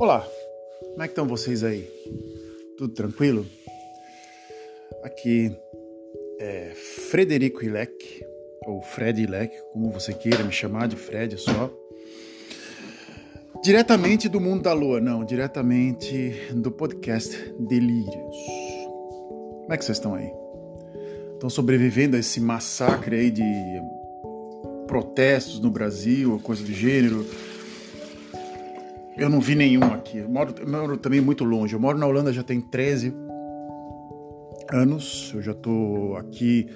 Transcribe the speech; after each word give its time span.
Olá, 0.00 0.26
como 0.80 1.02
é 1.02 1.06
que 1.06 1.12
estão 1.12 1.28
vocês 1.28 1.62
aí? 1.62 1.86
Tudo 2.78 2.94
tranquilo? 2.94 3.44
Aqui 5.02 5.54
é 6.40 6.72
Frederico 7.10 7.62
Ilek, 7.62 8.24
ou 8.66 8.80
Fred 8.80 9.20
Ilek, 9.20 9.54
como 9.74 9.90
você 9.90 10.14
queira 10.14 10.42
me 10.42 10.52
chamar 10.52 10.88
de 10.88 10.96
Fred 10.96 11.36
só. 11.36 11.70
Diretamente 13.62 14.26
do 14.26 14.40
mundo 14.40 14.62
da 14.62 14.72
lua, 14.72 15.02
não, 15.02 15.22
diretamente 15.22 16.32
do 16.54 16.70
podcast 16.70 17.36
Delírios. 17.58 18.36
Como 19.60 19.74
é 19.74 19.76
que 19.76 19.84
vocês 19.84 19.98
estão 19.98 20.14
aí? 20.14 20.32
Estão 21.34 21.50
sobrevivendo 21.50 22.16
a 22.16 22.20
esse 22.20 22.40
massacre 22.40 23.16
aí 23.16 23.30
de 23.30 23.44
protestos 24.86 25.60
no 25.60 25.70
Brasil, 25.70 26.40
coisa 26.42 26.64
do 26.64 26.72
gênero? 26.72 27.22
Eu 29.20 29.28
não 29.28 29.38
vi 29.38 29.54
nenhum 29.54 29.84
aqui. 29.92 30.16
Eu 30.16 30.30
moro, 30.30 30.54
eu 30.58 30.66
moro 30.66 30.96
também 30.96 31.20
muito 31.20 31.44
longe. 31.44 31.74
Eu 31.74 31.78
moro 31.78 31.98
na 31.98 32.06
Holanda 32.06 32.32
já 32.32 32.42
tem 32.42 32.58
13 32.58 33.14
anos. 34.72 35.30
Eu 35.34 35.42
já 35.42 35.52
estou 35.52 36.16
aqui 36.16 36.66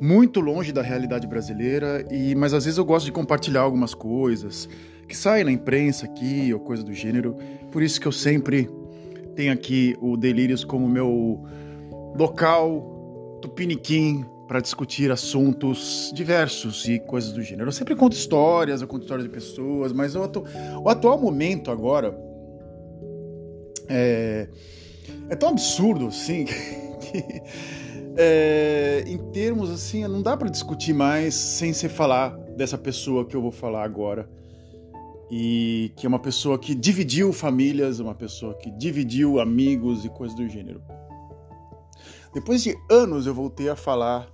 muito 0.00 0.38
longe 0.40 0.70
da 0.70 0.80
realidade 0.80 1.26
brasileira 1.26 2.06
e 2.08 2.36
mas 2.36 2.54
às 2.54 2.66
vezes 2.66 2.78
eu 2.78 2.84
gosto 2.84 3.06
de 3.06 3.12
compartilhar 3.12 3.62
algumas 3.62 3.94
coisas 3.94 4.68
que 5.08 5.16
saem 5.16 5.42
na 5.42 5.50
imprensa 5.50 6.06
aqui 6.06 6.54
ou 6.54 6.60
coisa 6.60 6.84
do 6.84 6.94
gênero. 6.94 7.36
Por 7.72 7.82
isso 7.82 8.00
que 8.00 8.06
eu 8.06 8.12
sempre 8.12 8.70
tenho 9.34 9.52
aqui 9.52 9.96
o 10.00 10.16
Delírios 10.16 10.62
como 10.62 10.88
meu 10.88 11.42
local 12.16 13.38
tupiniquim 13.42 14.24
para 14.52 14.60
discutir 14.60 15.10
assuntos 15.10 16.12
diversos 16.14 16.86
e 16.86 16.98
coisas 16.98 17.32
do 17.32 17.40
gênero. 17.40 17.68
Eu 17.68 17.72
sempre 17.72 17.96
conto 17.96 18.12
histórias, 18.12 18.82
eu 18.82 18.86
conto 18.86 19.00
histórias 19.00 19.26
de 19.26 19.32
pessoas, 19.32 19.94
mas 19.94 20.14
o, 20.14 20.22
atu 20.22 20.44
o 20.84 20.90
atual 20.90 21.18
momento 21.18 21.70
agora 21.70 22.14
é, 23.88 24.46
é 25.30 25.36
tão 25.36 25.48
absurdo 25.48 26.08
assim 26.08 26.44
que, 27.00 27.42
é, 28.14 29.02
em 29.06 29.16
termos 29.30 29.70
assim, 29.70 30.06
não 30.06 30.20
dá 30.20 30.36
para 30.36 30.50
discutir 30.50 30.92
mais 30.92 31.34
sem 31.34 31.72
se 31.72 31.88
falar 31.88 32.36
dessa 32.54 32.76
pessoa 32.76 33.24
que 33.24 33.34
eu 33.34 33.40
vou 33.40 33.52
falar 33.52 33.82
agora. 33.82 34.28
E 35.30 35.94
que 35.96 36.04
é 36.04 36.08
uma 36.10 36.18
pessoa 36.18 36.58
que 36.58 36.74
dividiu 36.74 37.32
famílias, 37.32 38.00
uma 38.00 38.14
pessoa 38.14 38.54
que 38.58 38.70
dividiu 38.70 39.40
amigos 39.40 40.04
e 40.04 40.10
coisas 40.10 40.36
do 40.36 40.46
gênero. 40.46 40.82
Depois 42.34 42.62
de 42.62 42.74
anos 42.90 43.26
eu 43.26 43.34
voltei 43.34 43.70
a 43.70 43.76
falar 43.76 44.31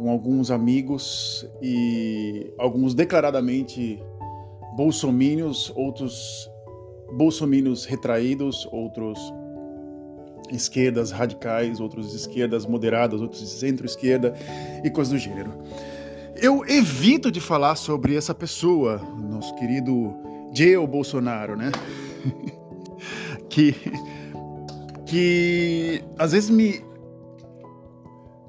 com 0.00 0.08
alguns 0.10 0.50
amigos 0.50 1.46
e 1.60 2.50
alguns 2.56 2.94
declaradamente 2.94 4.02
bolsomínios, 4.74 5.70
outros 5.76 6.50
bolsomínios 7.12 7.84
retraídos, 7.84 8.66
outros 8.72 9.18
esquerdas 10.50 11.10
radicais, 11.10 11.80
outros 11.80 12.14
esquerdas 12.14 12.64
moderadas, 12.64 13.20
outros 13.20 13.46
centro-esquerda 13.46 14.34
e 14.82 14.88
coisas 14.88 15.12
do 15.12 15.18
gênero. 15.18 15.52
Eu 16.34 16.64
evito 16.66 17.30
de 17.30 17.38
falar 17.38 17.76
sobre 17.76 18.16
essa 18.16 18.34
pessoa, 18.34 19.02
nosso 19.18 19.54
querido 19.56 20.14
Jair 20.54 20.86
Bolsonaro, 20.86 21.56
né? 21.56 21.70
que 23.50 23.74
que 25.04 26.02
às 26.16 26.32
vezes 26.32 26.48
me 26.48 26.89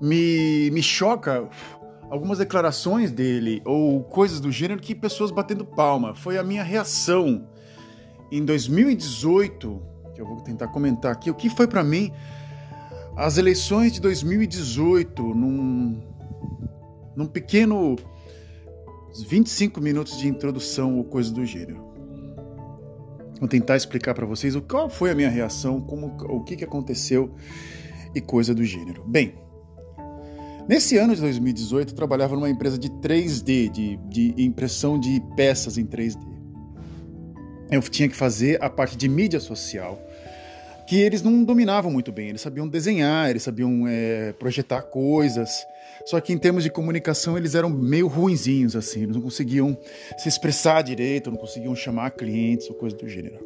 me, 0.02 0.71
me 0.71 0.81
choca 0.81 1.47
algumas 2.09 2.39
declarações 2.39 3.11
dele 3.11 3.61
ou 3.63 4.03
coisas 4.03 4.39
do 4.39 4.52
gênero 4.52 4.81
que 4.81 4.95
pessoas 4.95 5.31
batendo 5.31 5.63
palma. 5.63 6.16
Foi 6.16 6.38
a 6.38 6.44
minha 6.44 6.63
reação 6.63 7.47
em 8.31 8.44
2018, 8.44 9.81
que 10.16 10.22
eu 10.22 10.25
vou 10.25 10.41
tentar 10.41 10.67
comentar 10.69 11.11
aqui, 11.11 11.29
o 11.29 11.35
que 11.35 11.50
foi 11.50 11.67
para 11.67 11.84
mim 11.84 12.11
as 13.16 13.38
eleições 13.38 13.91
de 13.91 14.01
2018 14.01 15.22
num, 15.22 16.01
num 17.16 17.28
pequeno 17.28 17.95
25 19.28 19.81
minutos 19.81 20.17
de 20.17 20.28
introdução 20.28 20.97
ou 20.97 21.03
coisa 21.03 21.31
do 21.31 21.45
gênero. 21.45 21.91
Vou 23.40 23.50
tentar 23.50 23.75
explicar 23.75 24.13
para 24.13 24.25
vocês 24.25 24.56
o 24.56 24.61
qual 24.61 24.90
foi 24.90 25.11
a 25.11 25.16
minha 25.16 25.29
reação, 25.29 25.81
como 25.81 26.16
o 26.29 26.44
que, 26.44 26.56
que 26.56 26.63
aconteceu 26.63 27.34
e 28.13 28.22
coisa 28.22 28.53
do 28.53 28.63
gênero. 28.63 29.03
Bem, 29.06 29.35
Nesse 30.67 30.97
ano 30.97 31.16
de 31.16 31.22
2018, 31.22 31.89
eu 31.89 31.95
trabalhava 31.95 32.35
numa 32.35 32.49
empresa 32.49 32.77
de 32.77 32.89
3D, 32.89 33.69
de, 33.69 33.97
de 34.07 34.33
impressão 34.38 34.99
de 34.99 35.22
peças 35.35 35.77
em 35.77 35.85
3D. 35.85 36.19
Eu 37.72 37.81
tinha 37.81 38.07
que 38.07 38.16
fazer 38.16 38.61
a 38.61 38.69
parte 38.69 38.95
de 38.95 39.07
mídia 39.07 39.39
social, 39.39 39.99
que 40.88 40.99
eles 40.99 41.22
não 41.22 41.44
dominavam 41.44 41.91
muito 41.91 42.11
bem. 42.11 42.29
Eles 42.29 42.41
sabiam 42.41 42.67
desenhar, 42.67 43.29
eles 43.29 43.44
sabiam 43.44 43.88
é, 43.88 44.33
projetar 44.33 44.83
coisas. 44.83 45.66
Só 46.05 46.19
que 46.19 46.33
em 46.33 46.38
termos 46.38 46.63
de 46.63 46.69
comunicação 46.69 47.38
eles 47.38 47.55
eram 47.55 47.69
meio 47.69 48.07
ruinzinhos, 48.07 48.75
assim. 48.75 49.03
Eles 49.03 49.16
não 49.16 49.22
conseguiam 49.22 49.78
se 50.17 50.28
expressar 50.29 50.81
direito, 50.81 51.31
não 51.31 51.38
conseguiam 51.38 51.75
chamar 51.75 52.11
clientes 52.11 52.69
ou 52.69 52.75
coisa 52.75 52.95
do 52.95 53.07
gênero. 53.07 53.39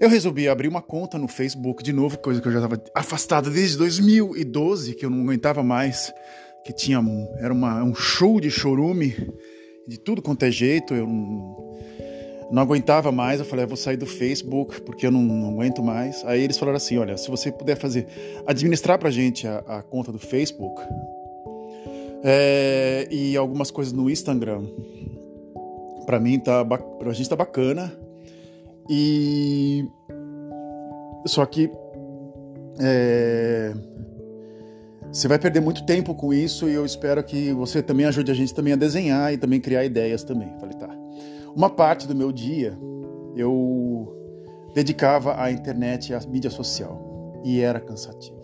Eu 0.00 0.08
resolvi 0.08 0.48
abrir 0.48 0.68
uma 0.68 0.80
conta 0.80 1.18
no 1.18 1.26
Facebook 1.26 1.82
de 1.82 1.92
novo, 1.92 2.18
coisa 2.18 2.40
que 2.40 2.46
eu 2.46 2.52
já 2.52 2.58
estava 2.58 2.80
afastado 2.94 3.50
desde 3.50 3.76
2012, 3.78 4.94
que 4.94 5.04
eu 5.04 5.10
não 5.10 5.22
aguentava 5.22 5.60
mais, 5.60 6.12
que 6.64 6.72
tinha 6.72 7.00
era 7.38 7.52
uma, 7.52 7.82
um 7.82 7.94
show 7.94 8.40
de 8.40 8.48
chorume 8.48 9.14
de 9.88 9.98
tudo 9.98 10.22
quanto 10.22 10.44
é 10.44 10.50
jeito, 10.52 10.94
eu 10.94 11.04
não, 11.04 11.76
não 12.52 12.62
aguentava 12.62 13.10
mais, 13.10 13.40
eu 13.40 13.46
falei, 13.46 13.64
eu 13.64 13.68
vou 13.68 13.76
sair 13.76 13.96
do 13.96 14.06
Facebook 14.06 14.82
porque 14.82 15.06
eu 15.06 15.10
não, 15.10 15.22
não, 15.22 15.50
aguento 15.50 15.82
mais. 15.82 16.24
Aí 16.26 16.44
eles 16.44 16.56
falaram 16.58 16.76
assim, 16.76 16.96
olha, 16.98 17.16
se 17.16 17.28
você 17.28 17.50
puder 17.50 17.76
fazer, 17.76 18.06
administrar 18.46 18.98
pra 18.98 19.10
gente 19.10 19.48
a, 19.48 19.58
a 19.66 19.82
conta 19.82 20.12
do 20.12 20.18
Facebook 20.18 20.80
é, 22.22 23.08
e 23.10 23.36
algumas 23.36 23.72
coisas 23.72 23.92
no 23.92 24.08
Instagram, 24.08 24.64
pra 26.06 26.20
mim 26.20 26.38
tá, 26.38 26.64
pra 26.64 27.12
gente 27.12 27.28
tá 27.28 27.34
bacana, 27.36 27.92
e 28.88 29.86
só 31.26 31.44
que 31.44 31.70
é... 32.80 33.74
você 35.12 35.28
vai 35.28 35.38
perder 35.38 35.60
muito 35.60 35.84
tempo 35.84 36.14
com 36.14 36.32
isso 36.32 36.68
e 36.68 36.74
eu 36.74 36.86
espero 36.86 37.22
que 37.22 37.52
você 37.52 37.82
também 37.82 38.06
ajude 38.06 38.30
a 38.30 38.34
gente 38.34 38.54
também 38.54 38.72
a 38.72 38.76
desenhar 38.76 39.32
e 39.32 39.36
também 39.36 39.60
criar 39.60 39.84
ideias 39.84 40.24
também. 40.24 40.54
Falei, 40.58 40.76
tá. 40.76 40.88
Uma 41.54 41.68
parte 41.68 42.06
do 42.06 42.14
meu 42.14 42.32
dia 42.32 42.78
eu 43.36 44.14
dedicava 44.74 45.40
à 45.40 45.50
internet 45.50 46.10
e 46.10 46.14
à 46.14 46.20
mídia 46.20 46.50
social 46.50 47.40
e 47.44 47.60
era 47.60 47.80
cansativo. 47.80 48.38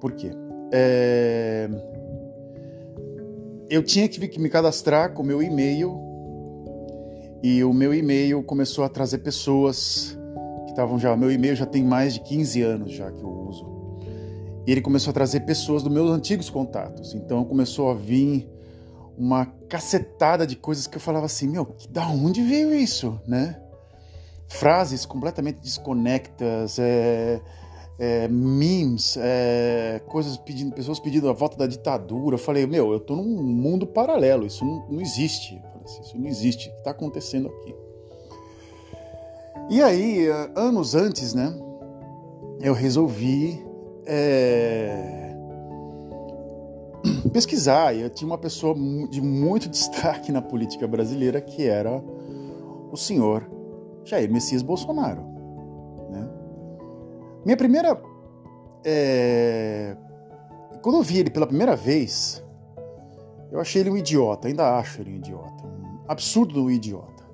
Por 0.00 0.12
quê? 0.12 0.30
É... 0.72 1.68
Eu 3.68 3.82
tinha 3.82 4.08
que 4.08 4.38
me 4.38 4.48
cadastrar 4.48 5.12
com 5.12 5.22
meu 5.22 5.42
e-mail 5.42 6.05
e 7.42 7.62
o 7.62 7.72
meu 7.72 7.94
e-mail 7.94 8.42
começou 8.42 8.84
a 8.84 8.88
trazer 8.88 9.18
pessoas 9.18 10.18
que 10.64 10.70
estavam 10.70 10.98
já. 10.98 11.16
Meu 11.16 11.30
e-mail 11.30 11.54
já 11.54 11.66
tem 11.66 11.82
mais 11.82 12.14
de 12.14 12.20
15 12.20 12.62
anos 12.62 12.92
já 12.92 13.10
que 13.10 13.22
eu 13.22 13.28
uso. 13.28 13.76
E 14.66 14.72
ele 14.72 14.80
começou 14.80 15.10
a 15.10 15.14
trazer 15.14 15.40
pessoas 15.40 15.82
dos 15.82 15.92
meus 15.92 16.10
antigos 16.10 16.50
contatos. 16.50 17.14
Então 17.14 17.44
começou 17.44 17.90
a 17.90 17.94
vir 17.94 18.48
uma 19.16 19.46
cacetada 19.68 20.46
de 20.46 20.56
coisas 20.56 20.86
que 20.86 20.96
eu 20.96 21.00
falava 21.00 21.26
assim: 21.26 21.48
meu, 21.48 21.76
da 21.90 22.06
onde 22.08 22.42
veio 22.42 22.74
isso, 22.74 23.20
né? 23.26 23.60
Frases 24.48 25.04
completamente 25.04 25.60
desconectas, 25.60 26.78
é, 26.78 27.40
é, 27.98 28.28
memes, 28.28 29.16
é, 29.18 30.00
coisas 30.06 30.36
pedindo, 30.36 30.74
pessoas 30.74 31.00
pedindo 31.00 31.28
a 31.28 31.32
volta 31.32 31.56
da 31.56 31.66
ditadura. 31.66 32.34
Eu 32.34 32.38
falei, 32.38 32.66
meu, 32.66 32.92
eu 32.92 33.00
tô 33.00 33.16
num 33.16 33.24
mundo 33.24 33.86
paralelo, 33.86 34.46
isso 34.46 34.64
não, 34.64 34.86
não 34.88 35.00
existe. 35.00 35.60
Falei, 35.60 36.00
isso 36.02 36.18
não 36.18 36.26
existe. 36.26 36.68
O 36.68 36.72
que 36.72 36.78
está 36.78 36.90
acontecendo 36.90 37.48
aqui? 37.48 37.74
E 39.70 39.82
aí, 39.82 40.28
anos 40.54 40.94
antes, 40.94 41.34
né, 41.34 41.52
eu 42.60 42.72
resolvi 42.72 43.64
é, 44.06 45.34
pesquisar. 47.32 47.94
Eu 47.94 48.10
tinha 48.10 48.28
uma 48.28 48.38
pessoa 48.38 48.74
de 49.10 49.20
muito 49.20 49.68
destaque 49.70 50.30
na 50.30 50.42
política 50.42 50.86
brasileira 50.86 51.40
que 51.40 51.66
era 51.66 52.02
o 52.92 52.96
senhor 52.96 53.50
Jair 54.04 54.30
Messias 54.30 54.62
Bolsonaro. 54.62 55.35
Minha 57.46 57.56
primeira. 57.56 58.02
É... 58.84 59.96
Quando 60.82 60.96
eu 60.96 61.02
vi 61.02 61.18
ele 61.18 61.30
pela 61.30 61.46
primeira 61.46 61.76
vez, 61.76 62.44
eu 63.52 63.60
achei 63.60 63.82
ele 63.82 63.90
um 63.90 63.96
idiota, 63.96 64.48
ainda 64.48 64.76
acho 64.78 65.00
ele 65.00 65.12
um 65.12 65.14
idiota. 65.14 65.64
Um 65.64 66.00
absurdo 66.08 66.68
idiota. 66.68 67.24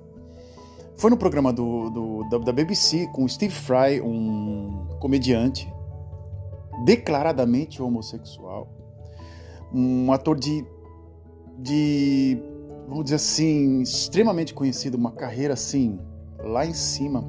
Foi 0.97 1.09
no 1.09 1.17
programa 1.17 1.51
do, 1.51 1.89
do 1.89 2.29
da, 2.29 2.37
da 2.37 2.51
BBC 2.51 3.07
com 3.07 3.27
Steve 3.27 3.53
Fry, 3.53 4.01
um 4.01 4.87
comediante 4.99 5.67
declaradamente 6.85 7.81
homossexual, 7.81 8.67
um 9.73 10.11
ator 10.13 10.39
de, 10.39 10.63
de 11.57 12.37
vamos 12.87 13.05
dizer 13.05 13.15
assim, 13.15 13.81
extremamente 13.81 14.53
conhecido, 14.53 14.95
uma 14.95 15.11
carreira 15.11 15.55
assim 15.55 15.99
lá 16.39 16.65
em 16.65 16.73
cima, 16.73 17.23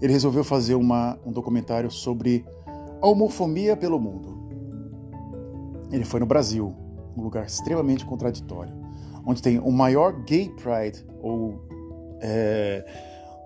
ele 0.00 0.12
resolveu 0.12 0.44
fazer 0.44 0.74
uma, 0.74 1.18
um 1.24 1.32
documentário 1.32 1.90
sobre 1.90 2.44
a 3.00 3.06
homofobia 3.06 3.76
pelo 3.76 3.98
mundo. 3.98 4.36
Ele 5.90 6.04
foi 6.04 6.20
no 6.20 6.26
Brasil, 6.26 6.74
um 7.16 7.22
lugar 7.22 7.46
extremamente 7.46 8.04
contraditório, 8.04 8.74
onde 9.24 9.40
tem 9.42 9.58
o 9.58 9.70
maior 9.70 10.12
gay 10.24 10.48
pride, 10.50 11.04
ou 11.20 11.60
é, 12.20 12.84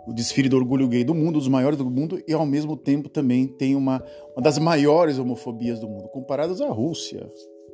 o 0.06 0.12
desfile 0.12 0.48
do 0.48 0.56
orgulho 0.56 0.88
gay 0.88 1.04
do 1.04 1.14
mundo, 1.14 1.36
um 1.36 1.38
dos 1.38 1.48
maiores 1.48 1.78
do 1.78 1.88
mundo, 1.88 2.22
e 2.26 2.32
ao 2.32 2.46
mesmo 2.46 2.76
tempo 2.76 3.08
também 3.08 3.46
tem 3.46 3.76
uma, 3.76 4.02
uma 4.34 4.42
das 4.42 4.58
maiores 4.58 5.18
homofobias 5.18 5.78
do 5.78 5.88
mundo, 5.88 6.08
comparadas 6.08 6.60
à 6.60 6.68
Rússia. 6.68 7.28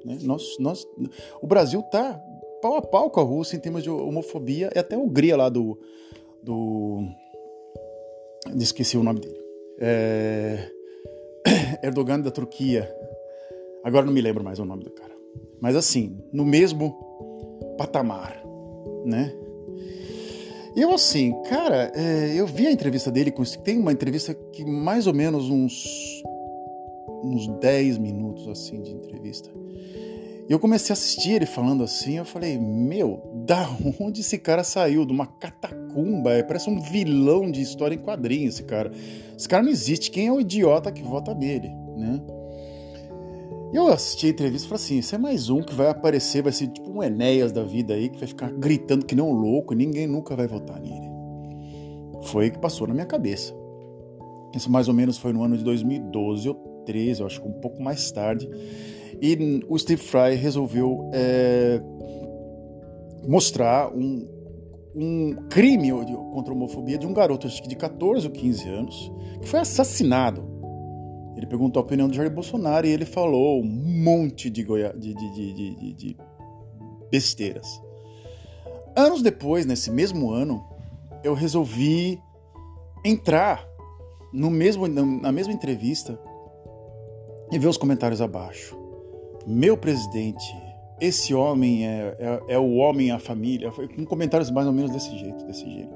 Né? 0.05 0.19
Nós, 0.23 0.43
nós, 0.59 0.85
o 1.41 1.47
Brasil 1.47 1.81
está 1.81 2.21
pau 2.61 2.77
a 2.77 2.83
pau 2.83 3.11
com 3.11 3.21
a 3.21 3.25
Rússia 3.25 3.57
em 3.57 3.61
termos 3.61 3.83
de 3.83 3.91
homofobia, 3.91 4.71
e 4.75 4.79
até 4.79 4.97
a 4.97 4.99
Hungria 4.99 5.37
lá 5.37 5.49
do. 5.49 5.79
do 6.43 7.05
esqueci 8.55 8.97
o 8.97 9.03
nome 9.03 9.21
dele. 9.21 9.39
É, 9.79 10.71
Erdogan 11.83 12.21
da 12.21 12.31
Turquia. 12.31 12.93
Agora 13.85 14.05
não 14.05 14.13
me 14.13 14.21
lembro 14.21 14.43
mais 14.43 14.59
o 14.59 14.65
nome 14.65 14.85
do 14.85 14.91
cara. 14.91 15.15
Mas 15.61 15.77
assim, 15.77 16.19
no 16.33 16.45
mesmo 16.45 16.95
patamar, 17.79 18.43
né? 19.05 19.33
Eu 20.77 20.93
assim, 20.93 21.33
cara, 21.45 21.91
é, 21.95 22.35
eu 22.35 22.47
vi 22.47 22.67
a 22.67 22.73
entrevista 22.73 23.11
dele, 23.11 23.31
com, 23.31 23.43
tem 23.43 23.79
uma 23.79 23.93
entrevista 23.93 24.35
que 24.35 24.65
mais 24.65 25.07
ou 25.07 25.15
menos 25.15 25.49
uns 25.49 26.23
uns 27.25 27.49
10 27.61 27.99
minutos 27.99 28.47
assim 28.49 28.83
de 28.83 28.93
entrevista. 28.93 29.51
E 30.49 30.53
eu 30.53 30.61
comecei 30.61 30.93
a 30.93 30.95
assistir 30.95 31.33
ele 31.33 31.47
falando 31.47 31.83
assim, 31.83 32.19
eu 32.19 32.25
falei, 32.25 32.57
meu, 32.57 33.21
da 33.47 33.69
onde 34.01 34.21
esse 34.21 34.39
cara 34.39 34.63
saiu? 34.63 35.05
De 35.05 35.13
uma 35.13 35.27
catacumba, 35.27 36.33
é, 36.33 36.43
parece 36.43 36.71
um 36.71 36.81
vilão 36.81 37.51
de 37.51 37.61
história 37.61 37.95
em 37.95 37.99
quadrinhos 37.99 38.55
esse 38.55 38.65
cara. 38.65 38.93
Esse 39.37 39.49
cara 39.49 39.63
não 39.63 39.71
existe, 39.71 40.11
quem 40.11 40.29
é 40.29 40.33
o 40.33 40.41
idiota 40.41 40.93
que 40.93 41.03
vota 41.03 41.35
nele, 41.35 41.69
né? 41.97 42.21
E 43.73 43.77
eu 43.77 43.89
assisti 43.89 44.29
a 44.29 44.31
entrevista 44.31 44.67
e 44.67 44.69
falei 44.69 44.85
assim, 44.85 44.99
esse 44.99 45.15
é 45.15 45.19
mais 45.19 45.51
um 45.51 45.61
que 45.61 45.75
vai 45.75 45.89
aparecer, 45.89 46.43
vai 46.43 46.53
ser 46.53 46.69
tipo 46.69 46.89
um 46.89 47.03
Enéas 47.03 47.51
da 47.51 47.65
vida 47.65 47.95
aí, 47.95 48.09
que 48.09 48.19
vai 48.19 48.29
ficar 48.29 48.51
gritando 48.53 49.05
que 49.05 49.15
nem 49.15 49.25
um 49.25 49.33
louco 49.33 49.75
e 49.75 49.77
ninguém 49.77 50.07
nunca 50.07 50.37
vai 50.37 50.47
votar 50.47 50.81
nele. 50.81 51.11
Foi 52.23 52.49
o 52.49 52.53
que 52.53 52.59
passou 52.59 52.87
na 52.87 52.95
minha 52.95 53.07
cabeça. 53.07 53.53
Isso 54.55 54.71
mais 54.71 54.87
ou 54.89 54.95
menos 54.95 55.19
foi 55.19 55.33
no 55.33 55.43
ano 55.43 55.59
de 55.59 55.65
2012 55.65 56.49
ou 56.49 56.55
13, 56.87 57.21
eu 57.21 57.27
acho 57.27 57.43
que 57.43 57.49
um 57.49 57.61
pouco 57.61 57.83
mais 57.83 58.11
tarde. 58.13 58.49
E 59.21 59.65
o 59.69 59.79
Steve 59.79 60.03
Fry 60.03 60.35
resolveu 60.35 61.11
é, 61.13 61.81
mostrar 63.27 63.91
um, 63.95 64.29
um 64.95 65.35
crime 65.49 65.91
contra 66.33 66.53
a 66.53 66.57
homofobia 66.57 66.99
de 66.99 67.07
um 67.07 67.15
garoto, 67.15 67.49
de 67.49 67.77
14 67.77 68.27
ou 68.27 68.33
15 68.33 68.69
anos, 68.69 69.13
que 69.41 69.49
foi 69.49 69.61
assassinado. 69.61 70.45
Ele 71.37 71.47
perguntou 71.47 71.81
a 71.81 71.85
opinião 71.85 72.09
do 72.09 72.15
Jair 72.15 72.31
Bolsonaro 72.31 72.87
e 72.87 72.91
ele 72.91 73.05
falou 73.05 73.61
um 73.61 74.03
monte 74.03 74.49
de, 74.49 74.63
goia... 74.63 74.95
de, 74.97 75.15
de, 75.15 75.93
de 75.95 76.17
besteiras. 77.11 77.81
Anos 78.95 79.23
depois, 79.23 79.67
nesse 79.67 79.91
mesmo 79.91 80.31
ano, 80.31 80.65
eu 81.23 81.35
resolvi 81.35 82.19
entrar 83.05 83.67
no 84.33 84.51
mesmo, 84.51 84.89
na 84.89 85.31
mesma 85.31 85.53
entrevista 85.53 86.19
e 87.53 87.59
ver 87.59 87.69
os 87.69 87.77
comentários 87.77 88.21
abaixo 88.21 88.76
meu 89.47 89.77
presidente, 89.77 90.45
esse 91.01 91.33
homem 91.35 91.87
é, 91.87 92.17
é, 92.19 92.55
é, 92.55 92.59
o 92.59 92.75
homem, 92.75 93.11
a 93.11 93.19
família, 93.19 93.71
com 93.71 94.05
comentários 94.05 94.51
mais 94.51 94.67
ou 94.67 94.73
menos 94.73 94.91
desse 94.91 95.17
jeito, 95.17 95.45
desse 95.47 95.65
jeito. 95.71 95.95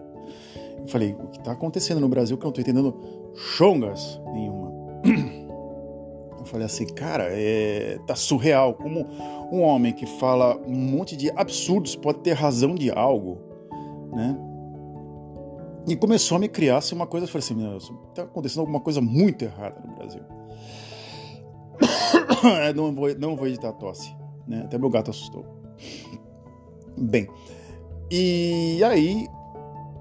Eu 0.78 0.88
falei, 0.88 1.12
o 1.12 1.28
que 1.28 1.38
está 1.38 1.52
acontecendo 1.52 2.00
no 2.00 2.08
Brasil 2.08 2.36
que 2.38 2.44
eu 2.44 2.46
não 2.46 2.50
estou 2.50 2.62
entendendo 2.62 2.96
chongas 3.34 4.20
nenhuma. 4.32 4.70
Eu 6.38 6.46
falei 6.46 6.64
assim, 6.64 6.86
cara, 6.86 7.26
é, 7.28 7.98
tá 8.06 8.14
surreal. 8.14 8.72
Como 8.72 9.06
um 9.52 9.60
homem 9.60 9.92
que 9.92 10.06
fala 10.06 10.56
um 10.66 10.74
monte 10.74 11.14
de 11.14 11.30
absurdos 11.36 11.94
pode 11.94 12.20
ter 12.20 12.32
razão 12.32 12.74
de 12.74 12.90
algo, 12.90 13.38
né? 14.10 14.38
E 15.86 15.94
começou 15.96 16.36
a 16.36 16.38
me 16.38 16.48
criar 16.48 16.78
assim, 16.78 16.94
uma 16.94 17.06
coisa, 17.06 17.24
eu 17.24 17.28
falei 17.28 17.44
assim, 17.44 17.54
meu, 17.54 17.78
tá 18.14 18.22
acontecendo 18.22 18.60
alguma 18.60 18.80
coisa 18.80 19.02
muito 19.02 19.44
errada 19.44 19.82
no 19.86 19.94
Brasil. 19.94 20.22
não, 22.74 22.94
vou, 22.94 23.14
não 23.18 23.36
vou 23.36 23.46
editar 23.46 23.70
a 23.70 23.72
tosse. 23.72 24.14
Né? 24.46 24.62
Até 24.64 24.78
meu 24.78 24.90
gato 24.90 25.10
assustou. 25.10 25.44
Bem, 26.96 27.28
e 28.10 28.82
aí 28.84 29.26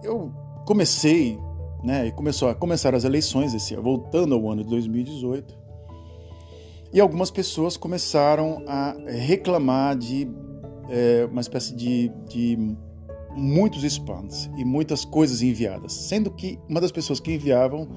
eu 0.04 0.32
comecei, 0.66 1.40
né? 1.84 2.08
E 2.08 2.12
começou 2.12 2.50
a 2.50 2.56
começar 2.56 2.94
as 2.96 3.04
eleições 3.04 3.54
esse 3.54 3.74
ano, 3.74 3.84
voltando 3.84 4.36
ao 4.36 4.50
ano 4.50 4.64
de 4.64 4.70
2018. 4.70 5.58
E 6.92 7.00
algumas 7.00 7.30
pessoas 7.30 7.78
começaram 7.78 8.64
a 8.68 8.96
reclamar 9.08 9.96
de 9.96 10.28
é, 10.90 11.28
uma 11.32 11.42
espécie 11.42 11.76
de, 11.76 12.10
de 12.28 12.58
muitos 13.36 13.84
spams 13.84 14.50
e 14.58 14.66
muitas 14.66 15.06
coisas 15.06 15.44
enviadas, 15.44 15.94
sendo 15.94 16.32
que 16.32 16.60
uma 16.68 16.82
das 16.82 16.92
pessoas 16.92 17.20
que 17.20 17.32
enviavam 17.32 17.88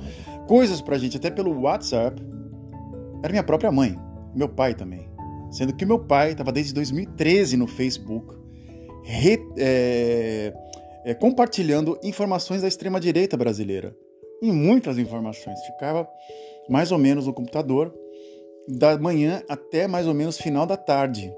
coisas 0.47 0.83
pra 0.83 0.99
gente 0.99 1.17
até 1.17 1.31
pelo 1.31 1.63
WhatsApp 1.63 2.23
era 3.23 3.33
minha 3.33 3.43
própria 3.43 3.73
mãe 3.73 3.99
meu 4.35 4.49
pai 4.49 4.75
também. 4.75 5.11
Sendo 5.51 5.75
que 5.75 5.85
meu 5.85 5.99
pai 5.99 6.33
estava 6.33 6.51
desde 6.51 6.73
2013 6.73 7.57
no 7.57 7.67
Facebook, 7.67 8.35
re, 9.05 9.39
é, 9.59 10.53
é, 11.05 11.15
compartilhando 11.15 11.99
informações 12.03 12.63
da 12.63 12.69
extrema-direita 12.69 13.37
brasileira. 13.37 13.95
E 14.41 14.51
muitas 14.51 14.99
informações. 14.99 15.61
Ficava 15.67 16.09
mais 16.69 16.91
ou 16.91 16.99
menos 16.99 17.27
no 17.27 17.35
computador, 17.35 17.95
da 18.67 18.97
manhã 18.97 19.43
até 19.49 19.87
mais 19.87 20.07
ou 20.07 20.15
menos 20.15 20.39
final 20.39 20.67
da 20.67 20.77
tarde, 20.77 21.33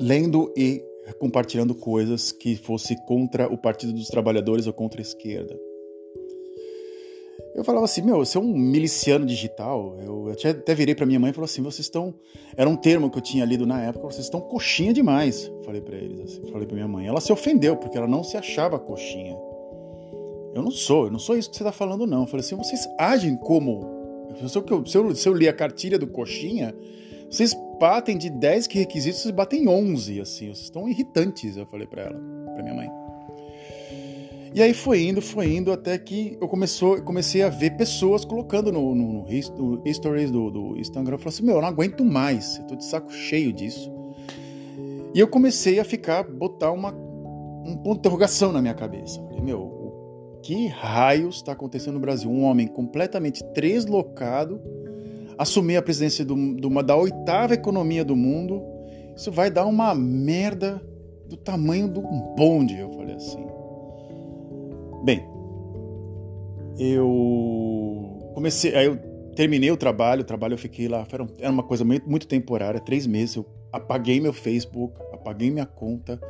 lendo 0.00 0.52
e 0.56 0.82
compartilhando 1.18 1.74
coisas 1.74 2.32
que 2.32 2.56
fosse 2.56 2.96
contra 3.06 3.46
o 3.52 3.56
Partido 3.56 3.92
dos 3.92 4.08
Trabalhadores 4.08 4.66
ou 4.66 4.72
contra 4.72 5.00
a 5.00 5.02
esquerda. 5.02 5.56
Eu 7.56 7.64
falava 7.64 7.86
assim, 7.86 8.02
meu, 8.02 8.18
você 8.18 8.36
é 8.36 8.40
um 8.40 8.52
miliciano 8.52 9.24
digital. 9.24 9.96
Eu 10.04 10.30
até 10.30 10.74
virei 10.74 10.94
para 10.94 11.06
minha 11.06 11.18
mãe 11.18 11.30
e 11.30 11.32
falei 11.32 11.46
assim, 11.46 11.62
vocês 11.62 11.86
estão. 11.86 12.14
Era 12.54 12.68
um 12.68 12.76
termo 12.76 13.08
que 13.08 13.16
eu 13.16 13.22
tinha 13.22 13.46
lido 13.46 13.66
na 13.66 13.80
época, 13.80 14.04
vocês 14.04 14.26
estão 14.26 14.42
coxinha 14.42 14.92
demais. 14.92 15.50
Falei 15.64 15.80
para 15.80 15.96
eles, 15.96 16.20
assim, 16.20 16.52
falei 16.52 16.66
para 16.66 16.74
minha 16.74 16.86
mãe. 16.86 17.06
Ela 17.06 17.18
se 17.18 17.32
ofendeu, 17.32 17.74
porque 17.74 17.96
ela 17.96 18.06
não 18.06 18.22
se 18.22 18.36
achava 18.36 18.78
coxinha. 18.78 19.34
Eu 20.54 20.62
não 20.62 20.70
sou, 20.70 21.06
eu 21.06 21.10
não 21.10 21.18
sou 21.18 21.34
isso 21.34 21.48
que 21.50 21.56
você 21.56 21.64
tá 21.64 21.72
falando, 21.72 22.06
não. 22.06 22.22
Eu 22.22 22.26
falei 22.26 22.44
assim, 22.44 22.56
vocês 22.56 22.86
agem 22.98 23.36
como. 23.38 23.96
Se 24.46 24.58
eu, 24.58 24.86
se 24.86 24.98
eu, 24.98 25.14
se 25.14 25.26
eu 25.26 25.32
li 25.32 25.48
a 25.48 25.52
cartilha 25.52 25.98
do 25.98 26.06
coxinha, 26.06 26.74
vocês 27.30 27.56
batem 27.80 28.18
de 28.18 28.28
10 28.28 28.66
requisitos, 28.66 29.22
vocês 29.22 29.34
batem 29.34 29.66
11, 29.66 30.20
assim, 30.20 30.46
vocês 30.46 30.64
estão 30.64 30.86
irritantes, 30.86 31.56
eu 31.56 31.64
falei 31.64 31.86
para 31.86 32.02
ela, 32.02 32.20
para 32.54 32.62
minha 32.62 32.74
mãe. 32.74 33.05
E 34.54 34.62
aí 34.62 34.72
foi 34.72 35.02
indo, 35.02 35.20
foi 35.20 35.54
indo, 35.54 35.72
até 35.72 35.98
que 35.98 36.36
eu 36.40 36.48
começou, 36.48 37.00
comecei 37.02 37.42
a 37.42 37.48
ver 37.48 37.76
pessoas 37.76 38.24
colocando 38.24 38.72
no, 38.72 38.94
no, 38.94 39.24
no 39.24 39.94
stories 39.94 40.30
do, 40.30 40.50
do 40.50 40.78
Instagram. 40.78 41.14
Eu 41.14 41.18
falei 41.18 41.34
assim, 41.34 41.44
meu, 41.44 41.56
eu 41.56 41.60
não 41.60 41.68
aguento 41.68 42.04
mais, 42.04 42.58
eu 42.58 42.64
tô 42.64 42.76
de 42.76 42.84
saco 42.84 43.12
cheio 43.12 43.52
disso. 43.52 43.92
E 45.14 45.20
eu 45.20 45.28
comecei 45.28 45.78
a 45.78 45.84
ficar, 45.84 46.24
botar 46.24 46.70
uma, 46.70 46.90
um 46.90 47.76
ponto 47.82 47.94
de 47.94 47.98
interrogação 48.00 48.52
na 48.52 48.62
minha 48.62 48.74
cabeça. 48.74 49.20
falei, 49.28 49.42
meu, 49.42 50.38
que 50.42 50.68
raios 50.68 51.36
está 51.36 51.52
acontecendo 51.52 51.94
no 51.94 52.00
Brasil? 52.00 52.30
Um 52.30 52.44
homem 52.44 52.66
completamente 52.66 53.42
deslocado 53.54 54.60
assumir 55.38 55.76
a 55.76 55.82
presidência 55.82 56.24
do, 56.24 56.34
de 56.54 56.66
uma, 56.66 56.82
da 56.82 56.96
oitava 56.96 57.54
economia 57.54 58.04
do 58.04 58.16
mundo, 58.16 58.62
isso 59.14 59.30
vai 59.30 59.50
dar 59.50 59.66
uma 59.66 59.94
merda 59.94 60.80
do 61.28 61.36
tamanho 61.36 61.88
do 61.88 62.00
bonde, 62.36 62.78
eu 62.78 62.90
falei 62.92 63.16
assim. 63.16 63.46
Bem, 65.06 65.24
eu 66.80 68.32
comecei, 68.34 68.74
aí 68.74 68.86
eu 68.86 68.96
terminei 69.36 69.70
o 69.70 69.76
trabalho, 69.76 70.22
o 70.22 70.24
trabalho 70.24 70.54
eu 70.54 70.58
fiquei 70.58 70.88
lá, 70.88 71.06
era 71.38 71.52
uma 71.52 71.62
coisa 71.62 71.84
muito, 71.84 72.10
muito 72.10 72.26
temporária, 72.26 72.80
três 72.80 73.06
meses, 73.06 73.36
eu 73.36 73.46
apaguei 73.72 74.20
meu 74.20 74.32
Facebook, 74.32 75.00
apaguei 75.12 75.48
minha 75.48 75.64
conta, 75.64 76.20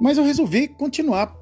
mas 0.00 0.18
eu 0.18 0.24
resolvi 0.24 0.66
continuar 0.66 1.32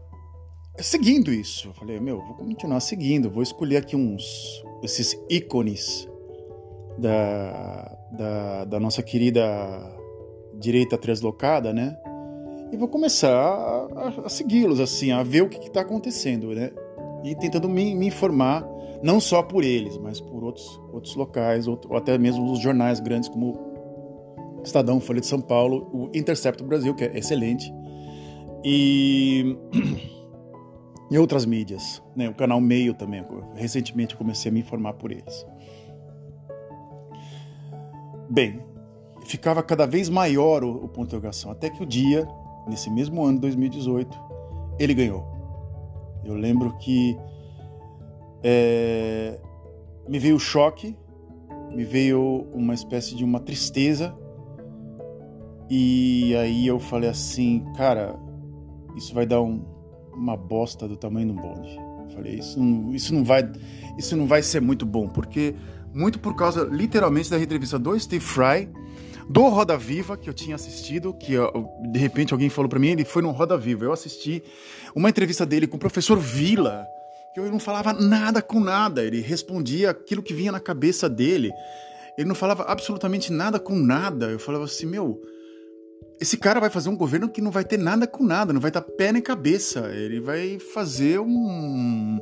seguindo 0.76 1.33
isso. 1.33 1.68
Eu 1.68 1.73
falei, 1.73 1.99
meu, 1.99 2.18
vou 2.18 2.35
continuar 2.35 2.80
seguindo, 2.80 3.30
vou 3.30 3.42
escolher 3.42 3.78
aqui 3.78 3.97
uns, 3.97 4.62
esses 4.83 5.18
ícones 5.30 6.07
da, 6.99 7.97
da, 8.12 8.64
da 8.66 8.78
nossa 8.78 9.02
querida 9.02 9.42
direita 10.61 10.99
translocada, 10.99 11.73
né? 11.73 11.97
E 12.73 12.77
vou 12.77 12.89
começar 12.89 13.33
a, 13.33 14.09
a 14.25 14.29
segui-los, 14.29 14.81
assim, 14.81 15.11
a 15.11 15.23
ver 15.23 15.43
o 15.43 15.49
que 15.49 15.59
está 15.59 15.81
acontecendo, 15.81 16.55
né? 16.55 16.71
E 17.25 17.35
tentando 17.35 17.69
me, 17.69 17.95
me, 17.95 18.07
informar, 18.07 18.67
não 19.03 19.21
só 19.21 19.43
por 19.43 19.65
eles, 19.65 19.97
mas 19.99 20.21
por 20.21 20.45
outros, 20.45 20.81
outros 20.93 21.15
locais, 21.17 21.67
ou, 21.67 21.81
ou 21.89 21.97
até 21.97 22.17
mesmo 22.19 22.51
os 22.53 22.61
jornais 22.61 23.01
grandes 23.01 23.29
como 23.29 23.59
Estadão, 24.63 25.01
Folha 25.01 25.21
de 25.21 25.27
São 25.27 25.41
Paulo, 25.41 25.89
o 25.93 26.17
Intercept 26.17 26.63
Brasil, 26.63 26.95
que 26.95 27.05
é 27.05 27.19
excelente. 27.19 27.73
E 28.65 29.57
e 31.11 31.19
outras 31.19 31.47
mídias, 31.47 32.03
né? 32.15 32.29
O 32.29 32.35
canal 32.35 32.61
Meio 32.61 32.95
também. 32.95 33.25
Recentemente 33.55 34.17
comecei 34.17 34.51
a 34.51 34.53
me 34.53 34.61
informar 34.61 34.95
por 34.95 35.11
eles. 35.11 35.47
Bem, 38.29 38.61
ficava 39.25 39.63
cada 39.63 39.87
vez 39.87 40.09
maior 40.09 40.63
o, 40.63 40.85
o 40.85 40.89
ponto 40.89 41.09
de 41.09 41.17
interrogação, 41.17 41.51
até 41.51 41.71
que 41.71 41.83
o 41.83 41.87
dia, 41.87 42.29
nesse 42.69 42.91
mesmo 42.91 43.25
ano 43.25 43.35
de 43.35 43.41
2018, 43.43 44.19
ele 44.79 44.95
ganhou. 44.95 45.25
Eu 46.25 46.35
lembro 46.35 46.77
que 46.79 47.17
é, 48.43 49.41
me 50.09 50.19
veio 50.19 50.37
o 50.37 50.41
choque, 50.41 50.97
me 51.71 51.85
veio 51.85 52.47
uma 52.53 52.75
espécie 52.75 53.15
de 53.15 53.25
uma 53.25 53.41
tristeza, 53.41 54.15
e 55.71 56.35
aí 56.37 56.67
eu 56.67 56.79
falei 56.79 57.11
assim, 57.11 57.65
cara, 57.77 58.19
isso 58.97 59.15
vai 59.15 59.27
dar 59.27 59.43
um, 59.43 59.65
uma 60.15 60.37
bosta 60.37 60.89
do 60.89 60.97
tamanho 60.97 61.29
do 61.29 61.35
bonde. 61.35 61.79
Eu 62.05 62.11
falei, 62.15 62.39
isso 62.39 62.59
não, 62.59 62.95
isso 62.95 63.15
não 63.15 63.23
vai, 63.23 63.51
isso 63.99 64.17
não 64.17 64.27
vai 64.27 64.43
ser 64.43 64.61
muito 64.61 64.87
bom, 64.87 65.09
porque 65.09 65.55
muito 65.93 66.19
por 66.19 66.35
causa, 66.35 66.65
literalmente, 66.65 67.31
da 67.31 67.39
entrevista 67.39 67.79
do 67.79 67.99
Steve 67.99 68.25
Fry, 68.25 68.69
do 69.29 69.49
Roda 69.49 69.77
Viva, 69.77 70.17
que 70.17 70.29
eu 70.29 70.35
tinha 70.35 70.57
assistido, 70.57 71.13
que 71.13 71.35
de 71.91 71.99
repente 71.99 72.33
alguém 72.33 72.49
falou 72.49 72.69
para 72.69 72.79
mim, 72.79 72.89
ele 72.89 73.05
foi 73.05 73.23
no 73.23 73.31
Roda 73.31 73.59
Viva. 73.59 73.85
Eu 73.85 73.93
assisti 73.93 74.43
uma 74.95 75.09
entrevista 75.09 75.45
dele 75.45 75.67
com 75.67 75.77
o 75.77 75.81
professor 75.81 76.19
Vila, 76.19 76.87
que 77.35 77.41
eu 77.41 77.51
não 77.51 77.59
falava 77.59 77.93
nada 77.93 78.41
com 78.41 78.59
nada, 78.59 79.05
ele 79.05 79.21
respondia 79.21 79.91
aquilo 79.91 80.23
que 80.23 80.33
vinha 80.33 80.51
na 80.51 80.61
cabeça 80.61 81.09
dele. 81.09 81.53
Ele 82.17 82.27
não 82.27 82.35
falava 82.35 82.65
absolutamente 82.65 83.33
nada 83.33 83.61
com 83.61 83.77
nada. 83.77 84.27
Eu 84.27 84.41
falava 84.41 84.65
assim, 84.65 84.87
meu, 84.87 85.21
esse 86.21 86.37
cara 86.37 86.59
vai 86.59 86.69
fazer 86.69 86.89
um 86.89 86.97
governo 86.97 87.29
que 87.29 87.41
não 87.41 87.51
vai 87.51 87.65
ter 87.65 87.79
nada 87.79 88.07
com 88.07 88.25
nada, 88.25 88.53
não 88.53 88.61
vai 88.61 88.71
estar 88.71 88.83
pé 88.83 89.13
nem 89.13 89.23
cabeça. 89.23 89.91
Ele 89.95 90.21
vai 90.21 90.59
fazer 90.59 91.21
um. 91.21 92.19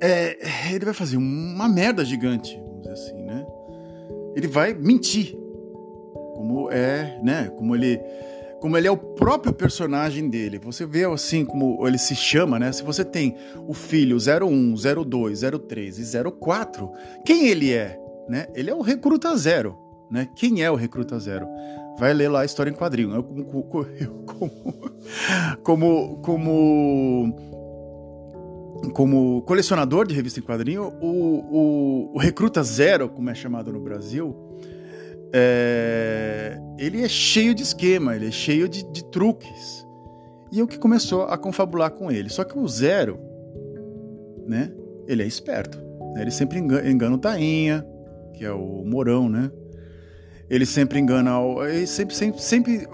É, 0.00 0.72
ele 0.72 0.84
vai 0.84 0.94
fazer 0.94 1.16
uma 1.16 1.68
merda 1.68 2.04
gigante, 2.04 2.56
vamos 2.56 2.80
dizer 2.80 2.92
assim, 2.92 3.22
né? 3.22 3.44
Ele 4.34 4.46
vai 4.46 4.74
mentir. 4.74 5.36
Como 6.34 6.70
é, 6.70 7.20
né? 7.22 7.50
Como 7.56 7.74
ele. 7.74 8.00
Como 8.60 8.76
ele 8.76 8.86
é 8.86 8.90
o 8.90 8.96
próprio 8.96 9.52
personagem 9.52 10.30
dele. 10.30 10.58
Você 10.58 10.86
vê 10.86 11.04
assim 11.04 11.44
como 11.44 11.84
ele 11.86 11.98
se 11.98 12.14
chama, 12.14 12.58
né? 12.58 12.70
Se 12.70 12.84
você 12.84 13.04
tem 13.04 13.36
o 13.66 13.74
filho 13.74 14.16
01, 14.18 14.74
02, 15.04 15.40
03 15.66 15.98
e 15.98 16.30
04, 16.40 16.92
quem 17.24 17.48
ele 17.48 17.72
é? 17.72 17.98
Né? 18.28 18.46
Ele 18.54 18.70
é 18.70 18.74
o 18.74 18.80
recruta 18.80 19.36
zero 19.36 19.76
né? 20.12 20.28
Quem 20.36 20.62
é 20.62 20.70
o 20.70 20.74
Recruta 20.74 21.18
Zero? 21.18 21.48
Vai 21.98 22.12
ler 22.12 22.28
lá 22.28 22.42
a 22.42 22.44
história 22.44 22.70
em 22.70 22.74
quadrinho. 22.74 23.14
Eu, 23.14 23.22
como, 23.24 23.64
como, 25.62 25.62
como, 25.62 26.18
como, 26.22 27.51
colecionador 29.44 30.06
de 30.06 30.14
revista 30.14 30.40
em 30.40 30.42
quadrinho, 30.42 30.92
o, 31.00 31.06
o, 31.06 32.14
o 32.14 32.18
Recruta 32.18 32.62
Zero, 32.62 33.08
como 33.08 33.30
é 33.30 33.34
chamado 33.34 33.72
no 33.72 33.80
Brasil, 33.80 34.36
é, 35.32 36.58
ele 36.78 37.02
é 37.02 37.08
cheio 37.08 37.54
de 37.54 37.62
esquema, 37.62 38.14
ele 38.16 38.28
é 38.28 38.30
cheio 38.30 38.68
de, 38.68 38.84
de 38.90 39.04
truques. 39.10 39.86
E 40.50 40.60
é 40.60 40.62
o 40.62 40.66
que 40.66 40.78
começou 40.78 41.24
a 41.24 41.38
confabular 41.38 41.90
com 41.92 42.10
ele. 42.10 42.28
Só 42.28 42.44
que 42.44 42.58
o 42.58 42.68
Zero, 42.68 43.18
né? 44.46 44.70
Ele 45.06 45.22
é 45.22 45.26
esperto. 45.26 45.78
Né? 46.14 46.22
Ele 46.22 46.30
sempre 46.30 46.58
engana, 46.58 46.90
engana 46.90 47.14
o 47.14 47.18
Tainha, 47.18 47.86
que 48.34 48.44
é 48.44 48.52
o 48.52 48.84
Morão, 48.84 49.28
né? 49.28 49.50
ele 50.52 50.66
sempre 50.66 50.98
engana, 50.98 51.30
ele 51.66 51.86
sempre, 51.86 52.14
sempre, 52.14 52.42
sempre 52.42 52.86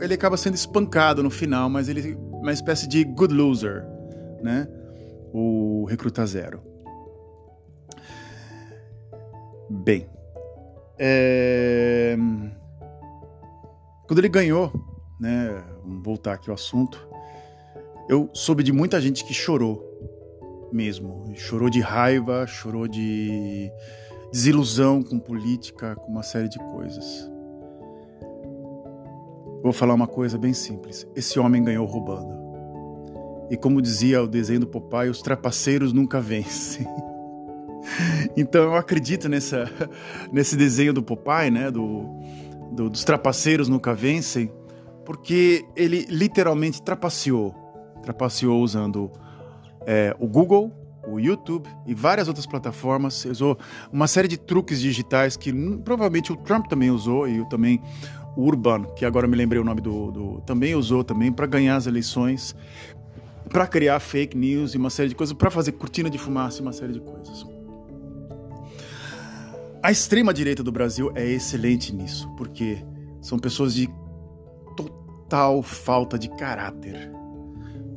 ele 0.00 0.14
acaba 0.14 0.36
sendo 0.36 0.56
espancado 0.56 1.22
no 1.22 1.30
final, 1.30 1.70
mas 1.70 1.88
ele 1.88 2.12
é 2.12 2.16
uma 2.16 2.52
espécie 2.52 2.88
de 2.88 3.04
good 3.04 3.32
loser, 3.32 3.86
né? 4.42 4.66
O 5.40 5.84
Recruta 5.84 6.26
Zero. 6.26 6.60
Bem, 9.70 10.10
é... 10.98 12.16
quando 14.08 14.18
ele 14.18 14.28
ganhou, 14.28 14.72
né? 15.20 15.62
Vamos 15.84 16.02
voltar 16.02 16.32
aqui 16.32 16.50
ao 16.50 16.54
assunto. 16.54 17.08
Eu 18.08 18.28
soube 18.32 18.64
de 18.64 18.72
muita 18.72 19.00
gente 19.00 19.24
que 19.24 19.32
chorou 19.32 19.86
mesmo, 20.72 21.30
chorou 21.36 21.70
de 21.70 21.78
raiva, 21.78 22.44
chorou 22.44 22.88
de 22.88 23.70
desilusão 24.32 25.04
com 25.04 25.20
política, 25.20 25.94
com 25.94 26.10
uma 26.10 26.24
série 26.24 26.48
de 26.48 26.58
coisas. 26.58 27.30
Vou 29.62 29.72
falar 29.72 29.94
uma 29.94 30.08
coisa 30.08 30.36
bem 30.36 30.52
simples. 30.52 31.06
Esse 31.14 31.38
homem 31.38 31.62
ganhou 31.62 31.86
roubando. 31.86 32.37
E 33.50 33.56
como 33.56 33.80
dizia 33.80 34.22
o 34.22 34.26
desenho 34.26 34.60
do 34.60 34.66
Popeye, 34.66 35.08
os 35.08 35.22
trapaceiros 35.22 35.92
nunca 35.92 36.20
vencem. 36.20 36.86
então 38.36 38.62
eu 38.64 38.74
acredito 38.74 39.28
nessa, 39.28 39.70
nesse 40.30 40.56
desenho 40.56 40.92
do 40.92 41.02
Popeye, 41.02 41.50
né? 41.50 41.70
Do, 41.70 42.04
do, 42.72 42.90
dos 42.90 43.04
trapaceiros 43.04 43.68
nunca 43.68 43.94
vencem, 43.94 44.52
porque 45.04 45.64
ele 45.74 46.06
literalmente 46.08 46.82
trapaceou. 46.82 47.54
Trapaceou 48.02 48.62
usando 48.62 49.10
é, 49.86 50.14
o 50.18 50.26
Google, 50.26 50.70
o 51.06 51.18
YouTube 51.18 51.68
e 51.86 51.94
várias 51.94 52.28
outras 52.28 52.46
plataformas. 52.46 53.24
Usou 53.24 53.58
uma 53.90 54.06
série 54.06 54.28
de 54.28 54.36
truques 54.36 54.80
digitais 54.80 55.36
que 55.36 55.52
provavelmente 55.78 56.32
o 56.32 56.36
Trump 56.36 56.66
também 56.66 56.90
usou 56.90 57.26
e 57.26 57.40
o 57.40 57.46
também 57.46 57.80
o 58.36 58.42
Urban, 58.42 58.84
que 58.94 59.04
agora 59.04 59.26
me 59.26 59.34
lembrei 59.34 59.60
o 59.60 59.64
nome 59.64 59.80
do, 59.80 60.12
do 60.12 60.40
também 60.42 60.74
usou 60.74 61.02
também 61.02 61.32
para 61.32 61.44
ganhar 61.44 61.74
as 61.74 61.88
eleições, 61.88 62.54
para 63.48 63.66
criar 63.66 63.98
fake 64.00 64.36
news 64.36 64.74
e 64.74 64.76
uma 64.76 64.90
série 64.90 65.08
de 65.08 65.14
coisas, 65.14 65.36
para 65.36 65.50
fazer 65.50 65.72
cortina 65.72 66.10
de 66.10 66.18
fumaça 66.18 66.58
e 66.58 66.62
uma 66.62 66.72
série 66.72 66.92
de 66.92 67.00
coisas. 67.00 67.46
A 69.82 69.90
extrema 69.90 70.34
direita 70.34 70.62
do 70.62 70.72
Brasil 70.72 71.12
é 71.14 71.24
excelente 71.24 71.94
nisso, 71.94 72.28
porque 72.36 72.84
são 73.20 73.38
pessoas 73.38 73.74
de 73.74 73.88
total 74.76 75.62
falta 75.62 76.18
de 76.18 76.28
caráter, 76.30 77.10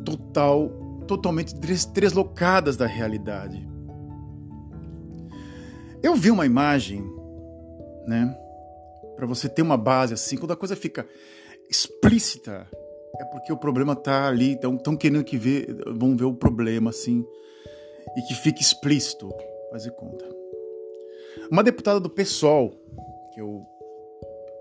total 0.05 0.70
totalmente 1.08 1.53
deslocadas 1.93 2.77
da 2.77 2.86
realidade. 2.86 3.67
Eu 6.01 6.15
vi 6.15 6.31
uma 6.31 6.46
imagem, 6.46 7.03
né? 8.08 8.34
Para 9.15 9.25
você 9.25 9.50
ter 9.50 9.62
uma 9.62 9.77
base 9.77 10.13
assim, 10.13 10.38
quando 10.38 10.51
a 10.51 10.55
coisa 10.55 10.75
fica 10.75 11.05
explícita, 11.70 12.67
é 13.20 13.25
porque 13.25 13.51
o 13.51 13.58
problema 13.58 13.96
tá 13.96 14.27
ali, 14.27 14.51
então 14.51 14.75
estão 14.75 14.96
querendo 14.96 15.24
que 15.24 15.38
ver, 15.38 15.68
vão 15.96 16.15
ver 16.15 16.25
o 16.25 16.34
problema 16.34 16.89
assim 16.89 17.25
e 18.18 18.22
que 18.22 18.34
fique 18.34 18.62
explícito, 18.62 19.30
fazer 19.72 19.91
conta. 19.91 20.25
Uma 21.50 21.63
deputada 21.63 22.00
do 22.00 22.10
PSOL, 22.10 22.72
que 23.34 23.41
eu 23.41 23.65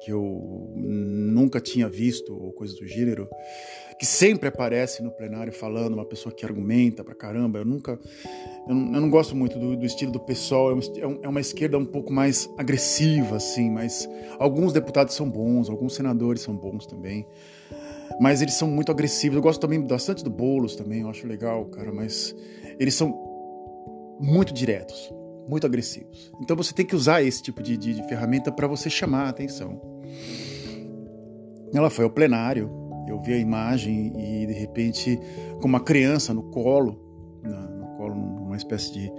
que 0.03 0.11
eu 0.11 0.73
nunca 0.75 1.61
tinha 1.61 1.89
visto 1.89 2.33
ou 2.33 2.53
coisa 2.53 2.75
do 2.75 2.87
gênero, 2.87 3.29
que 3.99 4.07
sempre 4.07 4.49
aparece 4.49 5.03
no 5.03 5.11
plenário 5.11 5.53
falando, 5.53 5.93
uma 5.93 6.07
pessoa 6.07 6.35
que 6.35 6.45
argumenta 6.45 7.05
pra 7.05 7.15
caramba. 7.15 7.59
Eu 7.59 7.67
nunca. 7.67 7.99
Eu 8.67 8.75
não, 8.75 8.95
eu 8.95 9.01
não 9.01 9.11
gosto 9.11 9.37
muito 9.37 9.59
do, 9.59 9.77
do, 9.77 9.85
estilo 9.85 10.11
do 10.11 10.21
pessoal, 10.21 10.73
é, 10.73 10.79
é, 10.79 11.19
é 11.23 11.29
uma 11.29 11.41
esquerda 11.41 11.77
um 11.77 11.85
pouco 11.85 12.13
mais 12.13 12.49
agressiva, 12.57 13.37
assim, 13.37 13.71
mas 13.71 14.09
alguns 14.39 14.73
deputados 14.73 15.15
são 15.15 15.29
bons, 15.29 15.69
alguns 15.69 15.95
senadores 15.95 16.41
são 16.41 16.57
bons 16.57 16.87
também. 16.87 17.27
Mas 18.19 18.43
eles 18.43 18.55
são 18.55 18.69
muito 18.69 18.91
agressivos. 18.91 19.37
Eu 19.37 19.43
gosto 19.43 19.61
também 19.61 19.81
bastante 19.81 20.25
do 20.25 20.31
Boulos 20.31 20.75
também, 20.75 21.01
eu 21.01 21.11
acho 21.11 21.27
legal, 21.27 21.67
cara, 21.67 21.93
mas 21.93 22.35
eles 22.79 22.95
são 22.95 23.15
muito 24.21 24.53
diretos, 24.53 25.13
muito 25.49 25.67
agressivos. 25.67 26.33
Então 26.41 26.57
você 26.57 26.75
tem 26.75 26.85
que 26.85 26.97
usar 26.97 27.23
esse 27.23 27.43
tipo 27.43 27.63
de, 27.63 27.77
de, 27.77 27.95
de 27.95 28.09
ferramenta 28.09 28.53
para 28.53 28.67
você 28.67 28.91
chamar 28.91 29.25
a 29.25 29.29
atenção. 29.31 29.81
Ela 31.73 31.89
foi 31.89 32.05
ao 32.05 32.11
plenário, 32.11 32.71
eu 33.09 33.21
vi 33.21 33.33
a 33.33 33.39
imagem 33.39 34.13
e 34.17 34.47
de 34.47 34.53
repente, 34.53 35.19
com 35.61 35.69
uma 35.69 35.81
criança 35.81 36.35
no 36.35 36.43
colo, 36.45 36.99
no 37.43 37.97
colo, 37.97 38.15
numa 38.15 38.57
espécie 38.57 38.93
de, 38.93 39.13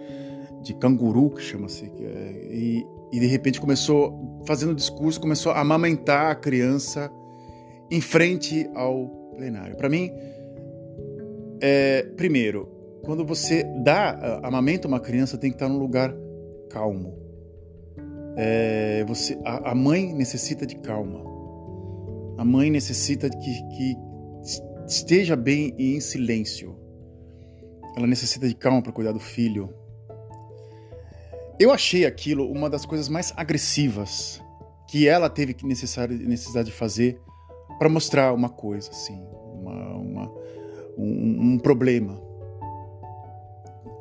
de 0.62 0.74
canguru 0.75 1.29
que 1.31 1.41
chama-se, 1.41 1.86
é, 1.86 2.48
e, 2.51 2.86
e 3.12 3.19
de 3.19 3.25
repente 3.25 3.60
começou, 3.60 4.41
fazendo 4.45 4.75
discurso, 4.75 5.19
começou 5.19 5.51
a 5.51 5.62
amamentar 5.62 6.31
a 6.31 6.36
criança 6.36 7.12
em 7.91 8.00
frente 8.00 8.69
ao 8.74 9.07
plenário. 9.36 9.75
Para 9.75 9.89
mim, 9.89 10.10
é, 11.62 12.03
primeiro, 12.15 12.65
quando 13.03 13.25
você 13.25 13.63
dá, 13.83 14.39
amamenta 14.41 14.88
uma 14.88 15.00
criança, 15.00 15.38
tem 15.38 15.50
que 15.50 15.55
estar 15.55 15.67
num 15.67 15.77
lugar 15.77 16.15
calmo. 16.69 17.19
É, 18.38 19.03
você, 19.05 19.38
a, 19.43 19.71
a 19.71 19.75
mãe 19.75 20.13
necessita 20.13 20.65
de 20.65 20.75
calma. 20.77 21.21
A 22.38 22.45
mãe 22.45 22.71
necessita 22.71 23.29
que, 23.29 23.63
que 23.75 23.95
esteja 24.88 25.36
bem 25.36 25.75
e 25.77 25.95
em 25.95 26.00
silêncio. 26.00 26.77
Ela 27.95 28.07
necessita 28.07 28.48
de 28.48 28.55
calma 28.55 28.81
para 28.81 28.93
cuidar 28.93 29.12
do 29.12 29.19
filho. 29.19 29.74
Eu 31.60 31.71
achei 31.71 32.05
aquilo 32.05 32.50
uma 32.50 32.69
das 32.69 32.86
coisas 32.86 33.10
mais 33.10 33.33
agressivas 33.36 34.41
que 34.89 35.07
ela 35.07 35.29
teve 35.29 35.53
que 35.53 35.65
necessidade 35.65 36.69
de 36.69 36.71
fazer 36.71 37.21
para 37.82 37.90
mostrar 37.90 38.32
uma 38.32 38.48
coisa, 38.48 38.92
assim, 38.92 39.20
uma, 39.60 39.96
uma, 39.96 40.32
um, 40.96 41.54
um 41.54 41.58
problema. 41.58 42.22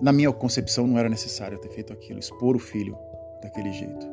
Na 0.03 0.13
minha 0.13 0.31
concepção, 0.33 0.87
não 0.87 0.99
era 0.99 1.09
necessário 1.09 1.59
ter 1.59 1.71
feito 1.71 1.91
aquilo, 1.91 2.19
expor 2.19 2.55
o 2.57 2.59
filho 2.59 2.95
daquele 3.43 3.73
jeito. 3.73 4.07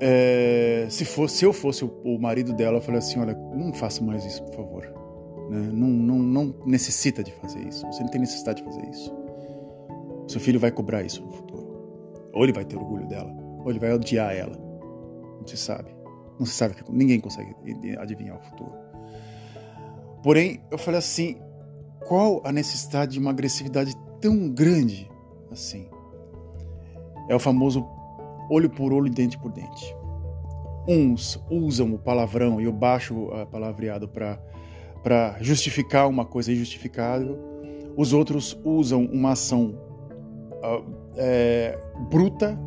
É, 0.00 0.86
se, 0.88 1.04
fosse, 1.04 1.38
se 1.38 1.44
eu 1.44 1.52
fosse 1.52 1.84
o, 1.84 1.92
o, 2.04 2.20
marido 2.20 2.52
dela, 2.52 2.76
eu 2.76 2.80
falei 2.80 2.98
assim: 2.98 3.18
olha, 3.18 3.34
não 3.52 3.74
faça 3.74 4.00
mais 4.00 4.24
isso, 4.24 4.44
por 4.44 4.54
favor. 4.54 4.82
Né? 5.50 5.68
Não, 5.72 5.88
não, 5.88 6.18
não 6.20 6.54
necessita 6.64 7.20
de 7.20 7.32
fazer 7.32 7.66
isso. 7.66 7.84
Você 7.86 8.00
não 8.00 8.10
tem 8.10 8.20
necessidade 8.20 8.62
de 8.62 8.64
fazer 8.64 8.88
isso. 8.90 9.12
Seu 10.28 10.40
filho 10.40 10.60
vai 10.60 10.70
cobrar 10.70 11.02
isso 11.02 11.20
no 11.20 11.32
futuro. 11.32 12.30
Ou 12.32 12.44
ele 12.44 12.52
vai 12.52 12.64
ter 12.64 12.76
orgulho 12.76 13.08
dela, 13.08 13.34
ou 13.64 13.70
ele 13.70 13.80
vai 13.80 13.92
odiar 13.92 14.32
ela. 14.32 14.56
Não 15.40 15.44
se 15.48 15.56
sabe. 15.56 16.01
Não 16.38 16.46
se 16.46 16.52
sabe, 16.52 16.74
ninguém 16.90 17.20
consegue 17.20 17.54
adivinhar 17.98 18.36
o 18.36 18.40
futuro. 18.40 18.72
Porém, 20.22 20.62
eu 20.70 20.78
falei 20.78 20.98
assim: 20.98 21.36
qual 22.06 22.40
a 22.44 22.52
necessidade 22.52 23.12
de 23.12 23.18
uma 23.18 23.30
agressividade 23.30 23.94
tão 24.20 24.48
grande 24.48 25.10
assim? 25.50 25.88
É 27.28 27.34
o 27.34 27.38
famoso 27.38 27.86
olho 28.50 28.70
por 28.70 28.92
olho, 28.92 29.10
dente 29.10 29.38
por 29.38 29.52
dente. 29.52 29.94
Uns 30.88 31.42
usam 31.50 31.94
o 31.94 31.98
palavrão 31.98 32.60
e 32.60 32.66
o 32.66 32.72
baixo 32.72 33.28
palavreado 33.50 34.08
para 34.08 35.36
justificar 35.40 36.08
uma 36.08 36.24
coisa 36.24 36.52
injustificável, 36.52 37.38
os 37.96 38.12
outros 38.12 38.58
usam 38.64 39.04
uma 39.04 39.32
ação 39.32 39.78
uh, 40.62 40.84
é, 41.16 41.78
bruta 42.10 42.58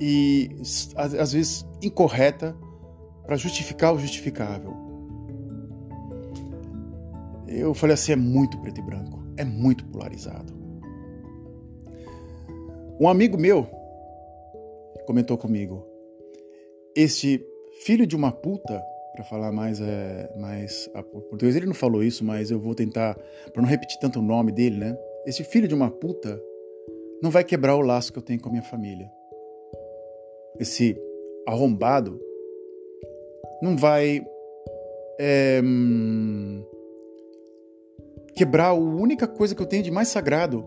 e 0.00 0.50
às 0.96 1.32
vezes 1.32 1.66
incorreta 1.82 2.56
para 3.28 3.36
justificar 3.36 3.94
o 3.94 3.98
justificável. 3.98 4.74
Eu 7.46 7.74
falei 7.74 7.92
assim: 7.92 8.12
é 8.12 8.16
muito 8.16 8.58
preto 8.58 8.80
e 8.80 8.82
branco, 8.82 9.22
é 9.36 9.44
muito 9.44 9.84
polarizado. 9.84 10.56
Um 12.98 13.06
amigo 13.06 13.36
meu 13.38 13.68
comentou 15.06 15.36
comigo: 15.36 15.86
este 16.96 17.44
filho 17.82 18.06
de 18.06 18.16
uma 18.16 18.32
puta, 18.32 18.82
para 19.12 19.22
falar 19.24 19.52
mais, 19.52 19.78
é, 19.78 20.34
mais 20.38 20.90
a 20.94 21.02
português, 21.02 21.54
ele 21.54 21.66
não 21.66 21.74
falou 21.74 22.02
isso, 22.02 22.24
mas 22.24 22.50
eu 22.50 22.58
vou 22.58 22.74
tentar, 22.74 23.14
para 23.52 23.60
não 23.60 23.68
repetir 23.68 23.98
tanto 24.00 24.20
o 24.20 24.22
nome 24.22 24.52
dele, 24.52 24.78
né? 24.78 24.98
Esse 25.26 25.44
filho 25.44 25.68
de 25.68 25.74
uma 25.74 25.90
puta 25.90 26.40
não 27.22 27.30
vai 27.30 27.44
quebrar 27.44 27.76
o 27.76 27.82
laço 27.82 28.10
que 28.10 28.18
eu 28.18 28.22
tenho 28.22 28.40
com 28.40 28.48
a 28.48 28.52
minha 28.52 28.64
família. 28.64 29.10
Esse 30.58 30.96
arrombado 31.46 32.18
não 33.62 33.76
vai 33.76 34.24
é, 35.18 35.60
quebrar 38.34 38.68
a 38.68 38.74
única 38.74 39.26
coisa 39.26 39.54
que 39.54 39.62
eu 39.62 39.66
tenho 39.66 39.82
de 39.82 39.90
mais 39.90 40.08
sagrado, 40.08 40.64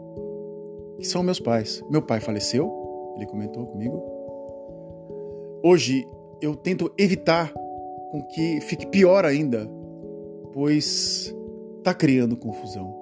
que 1.00 1.06
são 1.06 1.24
meus 1.24 1.40
pais. 1.40 1.82
Meu 1.90 2.02
pai 2.02 2.20
faleceu, 2.20 2.70
ele 3.16 3.26
comentou 3.26 3.66
comigo. 3.66 4.02
Hoje 5.64 6.08
eu 6.42 6.56
tento 6.56 6.92
evitar 6.98 7.54
com 8.12 8.22
que 8.24 8.60
fique 8.62 8.86
pior 8.88 9.26
ainda, 9.26 9.70
pois 10.54 11.34
está 11.78 11.94
criando 11.94 12.36
confusão. 12.36 13.00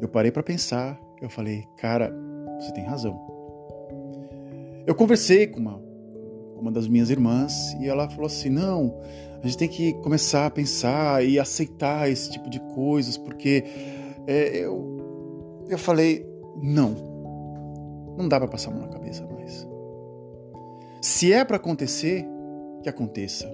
Eu 0.00 0.08
parei 0.08 0.32
para 0.32 0.42
pensar, 0.42 1.00
eu 1.22 1.30
falei, 1.30 1.64
cara, 1.78 2.12
você 2.58 2.72
tem 2.72 2.84
razão. 2.84 3.18
Eu 4.86 4.94
conversei 4.94 5.46
com 5.46 5.60
uma, 5.60 5.80
uma 6.56 6.70
das 6.70 6.88
minhas 6.88 7.10
irmãs 7.10 7.74
e 7.80 7.86
ela 7.86 8.08
falou 8.08 8.26
assim: 8.26 8.48
não, 8.48 8.98
a 9.42 9.46
gente 9.46 9.58
tem 9.58 9.68
que 9.68 9.92
começar 9.94 10.46
a 10.46 10.50
pensar 10.50 11.24
e 11.24 11.38
aceitar 11.38 12.10
esse 12.10 12.30
tipo 12.30 12.48
de 12.48 12.60
coisas, 12.74 13.16
porque 13.18 13.64
é, 14.26 14.64
eu, 14.64 15.64
eu 15.68 15.78
falei, 15.78 16.26
não, 16.62 16.94
não 18.16 18.28
dá 18.28 18.38
para 18.38 18.48
passar 18.48 18.70
a 18.70 18.74
mão 18.74 18.82
na 18.82 18.88
cabeça 18.88 19.26
mais. 19.26 19.68
Se 21.02 21.32
é 21.32 21.44
para 21.44 21.56
acontecer, 21.56 22.26
que 22.82 22.88
aconteça. 22.88 23.46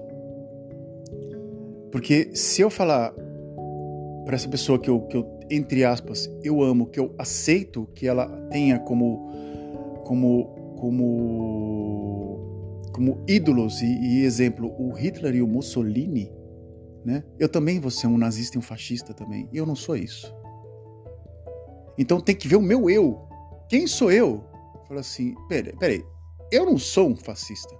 Porque 1.91 2.33
se 2.33 2.61
eu 2.61 2.69
falar 2.69 3.13
para 4.23 4.35
essa 4.35 4.47
pessoa 4.47 4.79
que 4.79 4.89
eu, 4.89 5.01
que 5.01 5.17
eu, 5.17 5.39
entre 5.49 5.83
aspas, 5.83 6.31
eu 6.41 6.61
amo, 6.61 6.85
que 6.85 6.99
eu 6.99 7.13
aceito 7.17 7.89
que 7.93 8.07
ela 8.07 8.27
tenha 8.49 8.79
como, 8.79 9.29
como, 10.05 10.45
como 10.77 12.50
como 12.93 13.23
ídolos 13.27 13.81
e, 13.81 13.85
e, 13.85 14.23
exemplo 14.23 14.73
o 14.77 14.91
Hitler 14.91 15.35
e 15.35 15.41
o 15.41 15.47
Mussolini, 15.47 16.31
né? 17.05 17.23
Eu 17.39 17.49
também 17.49 17.79
vou 17.79 17.91
ser 17.91 18.07
um 18.07 18.17
nazista 18.17 18.57
e 18.57 18.59
um 18.59 18.61
fascista 18.61 19.13
também. 19.13 19.49
E 19.51 19.57
eu 19.57 19.65
não 19.65 19.75
sou 19.75 19.95
isso. 19.95 20.33
Então 21.97 22.19
tem 22.19 22.35
que 22.35 22.47
ver 22.47 22.55
o 22.55 22.61
meu 22.61 22.89
eu. 22.89 23.19
Quem 23.69 23.87
sou 23.87 24.11
eu? 24.11 24.43
Fala 24.87 24.99
assim, 24.99 25.35
peraí, 25.47 25.75
peraí, 25.77 26.05
eu 26.51 26.65
não 26.65 26.77
sou 26.77 27.09
um 27.09 27.15
fascista. 27.15 27.73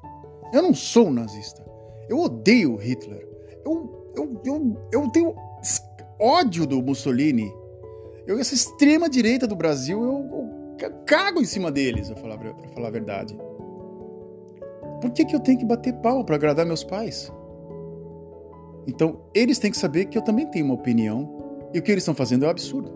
Eu 0.53 0.61
não 0.61 0.73
sou 0.73 1.07
um 1.07 1.13
nazista. 1.13 1.63
Eu 2.09 2.19
odeio 2.19 2.75
Hitler. 2.75 3.27
Eu, 3.65 4.13
eu, 4.15 4.41
eu, 4.45 4.87
eu 4.91 5.09
tenho 5.11 5.35
ódio 6.19 6.65
do 6.65 6.81
Mussolini. 6.81 7.53
Eu, 8.27 8.39
essa 8.39 8.53
extrema 8.53 9.09
direita 9.09 9.47
do 9.47 9.55
Brasil, 9.55 10.01
eu, 10.03 10.77
eu 10.79 10.91
cago 11.05 11.41
em 11.41 11.45
cima 11.45 11.71
deles, 11.71 12.09
pra 12.09 12.21
falar, 12.21 12.37
pra 12.37 12.69
falar 12.69 12.87
a 12.87 12.91
verdade. 12.91 13.37
Por 15.01 15.11
que, 15.11 15.25
que 15.25 15.35
eu 15.35 15.39
tenho 15.39 15.57
que 15.57 15.65
bater 15.65 15.93
pau 15.95 16.23
para 16.23 16.35
agradar 16.35 16.65
meus 16.65 16.83
pais? 16.83 17.31
Então, 18.87 19.21
eles 19.33 19.59
têm 19.59 19.71
que 19.71 19.77
saber 19.77 20.05
que 20.05 20.17
eu 20.17 20.21
também 20.21 20.45
tenho 20.49 20.65
uma 20.65 20.75
opinião 20.75 21.69
e 21.73 21.79
o 21.79 21.81
que 21.81 21.91
eles 21.91 22.03
estão 22.03 22.13
fazendo 22.13 22.45
é 22.45 22.47
um 22.47 22.51
absurdo. 22.51 22.91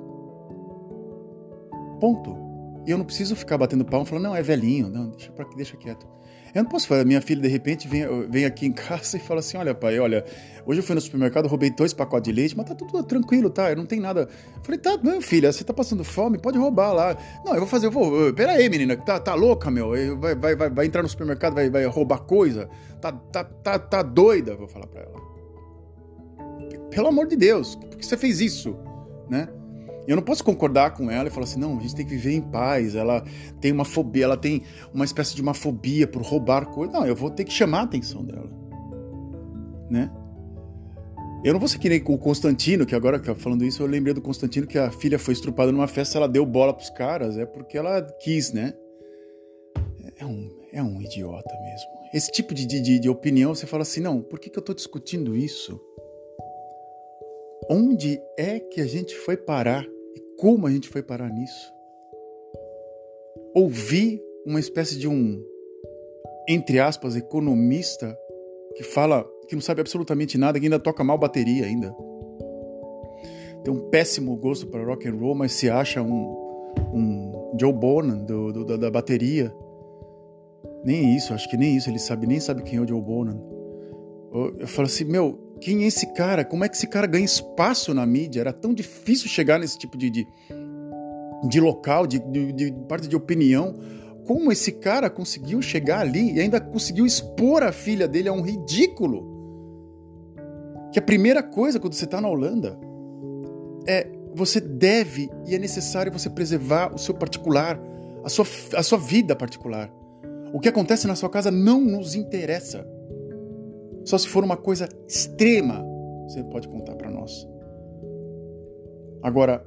Ponto. 1.99 2.35
E 2.85 2.91
eu 2.91 2.97
não 2.97 3.05
preciso 3.05 3.35
ficar 3.35 3.57
batendo 3.57 3.83
pau 3.83 4.03
e 4.03 4.05
falando, 4.05 4.25
não, 4.25 4.35
é 4.35 4.41
velhinho, 4.41 4.89
não, 4.89 5.09
deixa, 5.09 5.33
deixa 5.55 5.77
quieto. 5.77 6.07
Eu 6.55 6.63
não 6.63 6.69
posso 6.69 6.87
falar, 6.87 7.03
minha 7.03 7.19
filha 7.19 7.41
de 7.41 7.49
repente 7.49 7.85
vem, 7.85 8.07
vem 8.29 8.45
aqui 8.45 8.65
em 8.65 8.71
casa 8.71 9.17
e 9.17 9.19
fala 9.19 9.41
assim: 9.41 9.57
olha, 9.57 9.75
pai, 9.75 9.99
olha, 9.99 10.23
hoje 10.65 10.79
eu 10.79 10.83
fui 10.83 10.95
no 10.95 11.01
supermercado, 11.01 11.47
roubei 11.49 11.69
dois 11.69 11.93
pacotes 11.93 12.31
de 12.31 12.39
leite, 12.39 12.55
mas 12.55 12.65
tá 12.65 12.73
tudo 12.73 13.03
tranquilo, 13.03 13.49
tá? 13.49 13.69
Eu 13.71 13.75
não 13.75 13.85
tem 13.85 13.99
nada. 13.99 14.21
Eu 14.21 14.63
falei, 14.63 14.79
tá, 14.79 14.97
meu 15.03 15.21
filha, 15.21 15.51
você 15.51 15.65
tá 15.65 15.73
passando 15.73 16.05
fome, 16.05 16.37
pode 16.37 16.57
roubar 16.57 16.93
lá. 16.93 17.17
Não, 17.43 17.53
eu 17.53 17.59
vou 17.59 17.67
fazer, 17.67 17.87
eu 17.87 17.91
vou. 17.91 18.33
Pera 18.33 18.53
aí, 18.53 18.69
menina, 18.69 18.95
tá, 18.95 19.19
tá 19.19 19.35
louca, 19.35 19.69
meu? 19.69 19.89
Vai, 20.17 20.33
vai, 20.33 20.55
vai, 20.55 20.69
vai 20.69 20.85
entrar 20.85 21.03
no 21.03 21.09
supermercado, 21.09 21.55
vai, 21.55 21.69
vai 21.69 21.83
roubar 21.87 22.19
coisa? 22.19 22.69
Tá, 23.01 23.11
tá, 23.11 23.43
tá, 23.43 23.77
tá 23.77 24.01
doida, 24.01 24.55
vou 24.55 24.69
falar 24.69 24.87
pra 24.87 25.01
ela. 25.01 25.35
Pelo 26.89 27.09
amor 27.09 27.27
de 27.27 27.35
Deus, 27.35 27.75
por 27.75 27.97
que 27.97 28.05
você 28.05 28.15
fez 28.15 28.39
isso? 28.39 28.77
Né? 29.29 29.49
Eu 30.07 30.15
não 30.15 30.23
posso 30.23 30.43
concordar 30.43 30.93
com 30.93 31.09
ela 31.09 31.27
e 31.27 31.31
falar 31.31 31.45
assim, 31.45 31.59
não, 31.59 31.77
a 31.77 31.81
gente 31.81 31.95
tem 31.95 32.05
que 32.05 32.11
viver 32.11 32.33
em 32.33 32.41
paz. 32.41 32.95
Ela 32.95 33.23
tem 33.59 33.71
uma 33.71 33.85
fobia, 33.85 34.25
ela 34.25 34.37
tem 34.37 34.61
uma 34.93 35.05
espécie 35.05 35.35
de 35.35 35.41
uma 35.41 35.53
fobia 35.53 36.07
por 36.07 36.21
roubar 36.21 36.67
coisas. 36.67 36.93
Não, 36.93 37.05
eu 37.05 37.15
vou 37.15 37.29
ter 37.29 37.43
que 37.43 37.51
chamar 37.51 37.79
a 37.79 37.83
atenção 37.83 38.23
dela. 38.23 38.49
Né? 39.89 40.11
Eu 41.43 41.53
não 41.53 41.59
vou 41.59 41.69
ser 41.69 41.77
que 41.77 41.87
nem 41.87 42.01
o 42.03 42.17
Constantino, 42.17 42.85
que 42.85 42.95
agora 42.95 43.21
falando 43.35 43.63
isso, 43.63 43.83
eu 43.83 43.87
lembrei 43.87 44.13
do 44.15 44.21
Constantino 44.21 44.65
que 44.65 44.79
a 44.79 44.89
filha 44.89 45.19
foi 45.19 45.33
estrupada 45.33 45.71
numa 45.71 45.87
festa, 45.87 46.17
ela 46.17 46.27
deu 46.27 46.43
bola 46.43 46.73
pros 46.73 46.89
caras, 46.89 47.37
é 47.37 47.45
porque 47.45 47.77
ela 47.77 48.01
quis, 48.19 48.51
né? 48.51 48.73
É 50.17 50.25
um, 50.25 50.49
é 50.73 50.81
um 50.81 50.99
idiota 51.01 51.53
mesmo. 51.61 51.87
Esse 52.13 52.31
tipo 52.31 52.53
de, 52.53 52.65
de, 52.65 52.99
de 52.99 53.09
opinião, 53.09 53.53
você 53.53 53.67
fala 53.67 53.83
assim, 53.83 54.01
não, 54.01 54.21
por 54.21 54.39
que, 54.39 54.49
que 54.49 54.57
eu 54.57 54.63
tô 54.63 54.73
discutindo 54.73 55.35
isso? 55.35 55.79
Onde 57.69 58.19
é 58.37 58.59
que 58.59 58.81
a 58.81 58.87
gente 58.87 59.13
foi 59.15 59.37
parar? 59.37 59.85
Como 60.37 60.67
a 60.67 60.71
gente 60.71 60.89
foi 60.89 61.01
parar 61.01 61.29
nisso? 61.29 61.73
Ouvi 63.55 64.21
uma 64.45 64.59
espécie 64.59 64.97
de 64.97 65.07
um, 65.07 65.41
entre 66.47 66.79
aspas, 66.79 67.15
economista 67.15 68.17
que 68.75 68.83
fala 68.83 69.25
que 69.47 69.55
não 69.55 69.61
sabe 69.61 69.81
absolutamente 69.81 70.37
nada, 70.37 70.59
que 70.59 70.65
ainda 70.65 70.79
toca 70.79 71.03
mal 71.03 71.17
bateria 71.17 71.65
ainda. 71.65 71.95
Tem 73.63 73.73
um 73.73 73.89
péssimo 73.89 74.35
gosto 74.35 74.67
para 74.67 74.83
rock 74.83 75.07
and 75.07 75.15
roll, 75.15 75.35
mas 75.35 75.53
se 75.53 75.69
acha 75.69 76.01
um, 76.01 76.71
um 76.93 77.55
Joe 77.59 77.73
Bonan 77.73 78.17
do, 78.17 78.51
do, 78.51 78.77
da 78.77 78.91
bateria. 78.91 79.53
Nem 80.83 81.15
isso, 81.15 81.33
acho 81.33 81.49
que 81.49 81.57
nem 81.57 81.75
isso, 81.75 81.89
ele 81.89 81.97
sabe, 81.97 82.27
nem 82.27 82.39
sabe 82.39 82.61
quem 82.61 82.77
é 82.77 82.81
o 82.81 82.87
Joe 82.87 83.01
Bonan. 83.01 83.41
Eu, 84.33 84.57
eu 84.59 84.67
falo 84.67 84.87
assim, 84.87 85.05
meu, 85.05 85.39
quem 85.65 85.83
é 85.83 85.87
esse 85.87 86.13
cara? 86.13 86.45
Como 86.45 86.63
é 86.63 86.69
que 86.69 86.75
esse 86.75 86.85
cara 86.85 87.07
ganha 87.07 87.25
espaço 87.25 87.91
na 87.91 88.05
mídia? 88.05 88.39
Era 88.39 88.53
tão 88.53 88.71
difícil 88.71 89.27
chegar 89.27 89.57
nesse 89.57 89.79
tipo 89.79 89.97
de, 89.97 90.11
de, 90.11 90.27
de 91.49 91.59
local, 91.59 92.05
de, 92.05 92.19
de, 92.19 92.53
de 92.53 92.71
parte 92.87 93.07
de 93.07 93.15
opinião. 93.15 93.73
Como 94.27 94.51
esse 94.51 94.73
cara 94.73 95.09
conseguiu 95.09 95.63
chegar 95.63 96.01
ali 96.01 96.33
e 96.33 96.39
ainda 96.39 96.61
conseguiu 96.61 97.03
expor 97.03 97.63
a 97.63 97.71
filha 97.71 98.07
dele 98.07 98.29
a 98.29 98.31
um 98.31 98.41
ridículo? 98.43 99.25
Que 100.93 100.99
a 100.99 101.01
primeira 101.01 101.41
coisa 101.41 101.79
quando 101.79 101.95
você 101.95 102.05
está 102.05 102.21
na 102.21 102.29
Holanda 102.29 102.77
é 103.87 104.07
você 104.35 104.61
deve 104.61 105.31
e 105.47 105.55
é 105.55 105.57
necessário 105.57 106.11
você 106.11 106.29
preservar 106.29 106.93
o 106.93 106.99
seu 106.99 107.15
particular, 107.15 107.81
a 108.23 108.29
sua, 108.29 108.45
a 108.75 108.83
sua 108.83 108.99
vida 108.99 109.35
particular. 109.35 109.91
O 110.53 110.59
que 110.59 110.69
acontece 110.69 111.07
na 111.07 111.15
sua 111.15 111.29
casa 111.29 111.49
não 111.49 111.81
nos 111.81 112.13
interessa. 112.13 112.85
Só 114.05 114.17
se 114.17 114.27
for 114.27 114.43
uma 114.43 114.55
coisa 114.55 114.87
extrema, 115.07 115.83
você 116.27 116.43
pode 116.43 116.67
contar 116.67 116.95
para 116.95 117.09
nós. 117.09 117.47
Agora, 119.21 119.65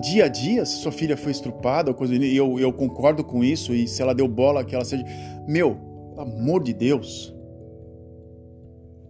dia 0.00 0.26
a 0.26 0.28
dia, 0.28 0.64
se 0.64 0.76
sua 0.76 0.92
filha 0.92 1.16
foi 1.16 1.32
estrupada, 1.32 1.94
e 2.10 2.36
eu, 2.36 2.60
eu 2.60 2.72
concordo 2.72 3.24
com 3.24 3.42
isso, 3.42 3.74
e 3.74 3.88
se 3.88 4.02
ela 4.02 4.14
deu 4.14 4.28
bola, 4.28 4.64
que 4.64 4.74
ela 4.74 4.84
seja. 4.84 5.04
Meu, 5.48 5.76
pelo 6.14 6.20
amor 6.20 6.62
de 6.62 6.74
Deus. 6.74 7.34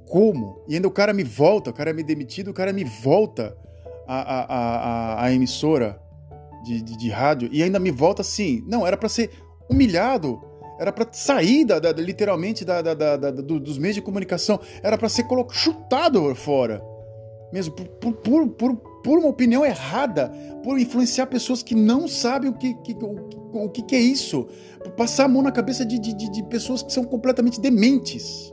Como? 0.09 0.65
E 0.69 0.77
ainda 0.77 0.87
o 0.87 0.93
cara 0.93 1.13
me 1.13 1.25
volta, 1.25 1.71
o 1.71 1.75
cara 1.75 1.91
é 1.91 1.93
me 1.93 2.05
demitido, 2.05 2.53
o 2.53 2.55
cara 2.55 2.73
me 2.73 2.85
volta 2.85 3.57
a 4.07 5.33
emissora 5.33 6.01
de, 6.65 6.81
de, 6.81 6.97
de, 6.97 7.11
rádio 7.11 7.49
e 7.51 7.63
ainda 7.63 7.81
me 7.81 7.91
volta 7.91 8.23
assim. 8.23 8.63
Não, 8.69 8.87
era 8.87 8.97
para 8.97 9.09
ser 9.09 9.31
humilhado, 9.69 10.41
era 10.79 10.93
para 10.93 11.07
sair 11.13 11.65
da, 11.65 11.79
da 11.79 11.93
literalmente 11.93 12.65
da, 12.65 12.83
da, 12.83 13.17
dos 13.31 13.79
meios 13.79 13.95
de 13.95 14.03
comunicação, 14.03 14.61
era 14.83 14.99
para 14.99 15.09
ser 15.09 15.27
chutado 15.53 16.35
fora. 16.35 16.83
Mesmo 17.53 17.75
por, 17.75 18.13
por, 18.13 18.49
por, 18.49 18.77
por, 18.77 19.19
uma 19.19 19.29
opinião 19.29 19.65
errada, 19.65 20.31
por 20.63 20.79
influenciar 20.79 21.27
pessoas 21.27 21.63
que 21.63 21.75
não 21.75 22.09
sabem 22.09 22.51
o 22.51 22.55
que, 22.55 22.75
que 22.75 22.93
o, 22.93 23.65
o 23.65 23.71
que, 23.71 23.83
que, 23.83 23.95
é 23.95 24.01
isso, 24.01 24.49
por 24.83 24.93
passar 24.93 25.25
a 25.25 25.29
mão 25.29 25.43
na 25.43 25.53
cabeça 25.53 25.85
de, 25.85 25.99
de, 25.99 26.13
de 26.15 26.43
pessoas 26.45 26.83
que 26.83 26.93
são 26.93 27.05
completamente 27.05 27.61
dementes. 27.61 28.53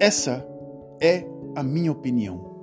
Essa 0.00 0.46
é 1.00 1.26
a 1.54 1.62
minha 1.62 1.90
opinião. 1.90 2.54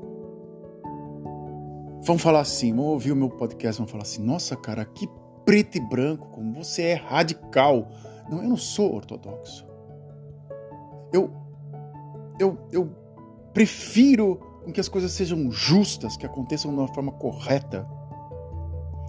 Vão 2.05 2.17
falar 2.17 2.41
assim, 2.41 2.73
vão 2.73 2.85
ouvir 2.85 3.11
o 3.11 3.15
meu 3.15 3.29
podcast, 3.29 3.79
vão 3.79 3.87
falar 3.87 4.03
assim: 4.03 4.23
nossa, 4.23 4.55
cara, 4.55 4.85
que 4.85 5.07
preto 5.45 5.77
e 5.77 5.81
branco, 5.81 6.27
como 6.29 6.53
você 6.53 6.83
é 6.83 6.93
radical. 6.93 7.89
Não, 8.29 8.41
eu 8.41 8.49
não 8.49 8.57
sou 8.57 8.93
ortodoxo. 8.95 9.65
Eu, 11.11 11.31
eu, 12.39 12.57
eu 12.71 12.89
prefiro 13.53 14.39
que 14.73 14.79
as 14.79 14.87
coisas 14.87 15.11
sejam 15.11 15.51
justas, 15.51 16.15
que 16.17 16.25
aconteçam 16.25 16.71
de 16.73 16.79
uma 16.79 16.87
forma 16.93 17.11
correta. 17.11 17.87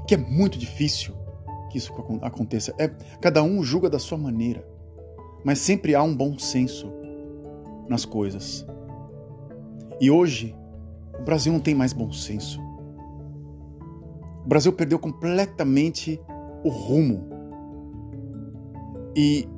Que 0.06 0.14
é 0.14 0.18
muito 0.18 0.58
difícil 0.58 1.14
que 1.70 1.78
isso 1.78 1.92
aconteça. 2.22 2.74
É, 2.78 2.88
cada 3.20 3.42
um 3.42 3.62
julga 3.62 3.88
da 3.88 3.98
sua 3.98 4.18
maneira, 4.18 4.66
mas 5.44 5.58
sempre 5.58 5.94
há 5.94 6.02
um 6.02 6.14
bom 6.14 6.38
senso 6.38 6.92
nas 7.88 8.04
coisas. 8.04 8.66
E 10.00 10.10
hoje, 10.10 10.54
o 11.18 11.22
Brasil 11.22 11.52
não 11.52 11.60
tem 11.60 11.74
mais 11.74 11.92
bom 11.92 12.12
senso. 12.12 12.60
O 14.44 14.48
Brasil 14.48 14.72
perdeu 14.72 14.98
completamente 14.98 16.20
o 16.62 16.68
rumo. 16.68 17.28
E 19.16 19.48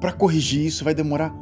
para 0.00 0.12
corrigir 0.12 0.64
isso 0.64 0.84
vai 0.84 0.94
demorar 0.94 1.34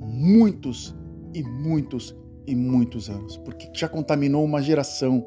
muitos 0.00 0.94
e 1.34 1.42
muitos 1.42 2.16
e 2.46 2.54
muitos 2.54 3.08
anos, 3.08 3.36
porque 3.38 3.70
já 3.72 3.88
contaminou 3.88 4.44
uma 4.44 4.62
geração 4.62 5.26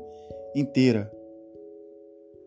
inteira. 0.56 1.12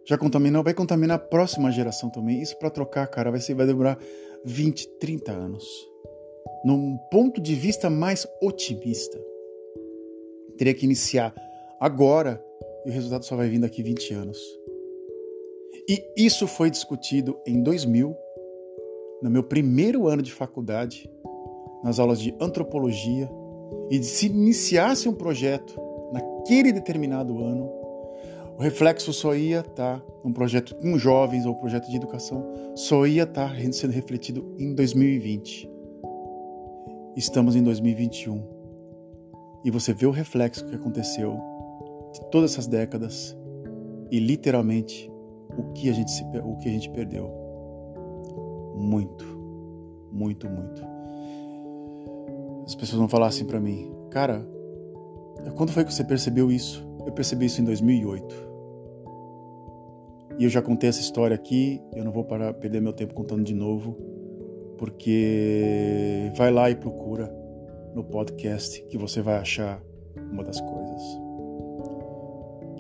Já 0.07 0.17
contaminou, 0.17 0.63
vai 0.63 0.73
contaminar 0.73 1.17
a 1.17 1.21
próxima 1.21 1.71
geração 1.71 2.09
também. 2.09 2.41
Isso 2.41 2.59
para 2.59 2.71
trocar, 2.71 3.07
cara, 3.09 3.31
vai 3.31 3.41
ser 3.41 3.55
vai 3.55 3.67
demorar 3.67 3.99
20, 4.45 4.89
30 4.99 5.33
anos. 5.33 5.65
Num 6.65 6.97
ponto 7.11 7.41
de 7.41 7.55
vista 7.55 7.91
mais 7.91 8.27
otimista, 8.41 9.21
teria 10.57 10.73
que 10.73 10.87
iniciar 10.87 11.35
agora 11.79 12.43
e 12.89 12.91
o 12.91 12.95
resultado 12.95 13.23
só 13.27 13.37
vai 13.37 13.51
vir 13.51 13.59
daqui 13.59 13.83
20 13.83 14.15
anos. 14.15 14.39
E 15.87 16.03
isso 16.17 16.47
foi 16.47 16.71
discutido 16.71 17.39
em 17.47 17.63
2000, 17.63 18.17
no 19.23 19.31
meu 19.31 19.43
primeiro 19.43 20.09
ano 20.09 20.23
de 20.23 20.33
faculdade, 20.33 21.11
nas 21.85 21.99
aulas 21.99 22.19
de 22.19 22.35
antropologia, 22.41 23.29
e 23.91 24.03
se 24.03 24.27
iniciasse 24.27 25.07
um 25.07 25.15
projeto 25.15 25.79
naquele 26.11 26.73
determinado 26.73 27.45
ano, 27.45 27.71
o 28.57 28.63
reflexo 28.63 29.13
só 29.13 29.35
ia 29.35 29.61
estar, 29.61 30.01
tá, 30.01 30.07
um 30.25 30.33
projeto 30.33 30.75
com 30.75 30.99
jovens 30.99 31.45
ou 31.45 31.53
um 31.53 31.59
projeto 31.61 31.91
de 31.91 31.97
educação, 31.97 32.73
só 32.75 33.07
ia 33.07 33.25
estar 33.25 33.55
tá 33.55 33.73
sendo 33.73 33.93
refletido 33.93 34.57
em 34.59 34.75
2020. 34.75 35.71
Estamos 37.15 37.55
em 37.55 37.63
2021. 37.63 38.43
E 39.63 39.71
você 39.71 39.93
vê 39.93 40.07
o 40.07 40.11
reflexo 40.11 40.65
que 40.65 40.75
aconteceu 40.75 41.39
de 42.13 42.21
todas 42.31 42.53
essas 42.53 42.67
décadas 42.67 43.37
e 44.11 44.19
literalmente 44.19 45.11
o 45.57 45.73
que 45.73 45.89
a 45.89 45.93
gente, 45.93 46.11
se, 46.11 46.25
o 46.43 46.57
que 46.59 46.69
a 46.69 46.73
gente 46.73 46.91
perdeu. 46.91 47.31
Muito, 48.77 49.25
muito, 50.13 50.49
muito. 50.49 50.83
As 52.65 52.75
pessoas 52.75 52.99
vão 52.99 53.09
falar 53.09 53.29
assim 53.29 53.45
para 53.45 53.59
mim, 53.59 53.91
cara, 54.11 54.47
quando 55.57 55.73
foi 55.73 55.85
que 55.85 55.93
você 55.93 56.05
percebeu 56.05 56.51
isso? 56.51 56.87
Eu 57.07 57.13
percebi 57.13 57.47
isso 57.47 57.61
em 57.61 57.65
2008. 57.65 58.49
E 60.39 60.45
eu 60.45 60.51
já 60.51 60.63
contei 60.63 60.89
essa 60.89 61.01
história 61.01 61.35
aqui, 61.35 61.83
eu 61.95 62.05
não 62.05 62.13
vou 62.13 62.25
parar 62.25 62.55
perder 62.55 62.81
meu 62.81 62.93
tempo 62.93 63.13
contando 63.13 63.43
de 63.43 63.55
novo, 63.55 63.97
porque 64.77 66.31
vai 66.37 66.53
lá 66.53 66.71
e 66.71 66.77
procura 66.77 67.35
no 67.95 68.05
podcast 68.05 68.81
que 68.85 68.97
você 68.97 69.21
vai 69.21 69.39
achar 69.39 69.83
uma 70.31 70.45
das 70.45 70.61
coisas 70.61 70.78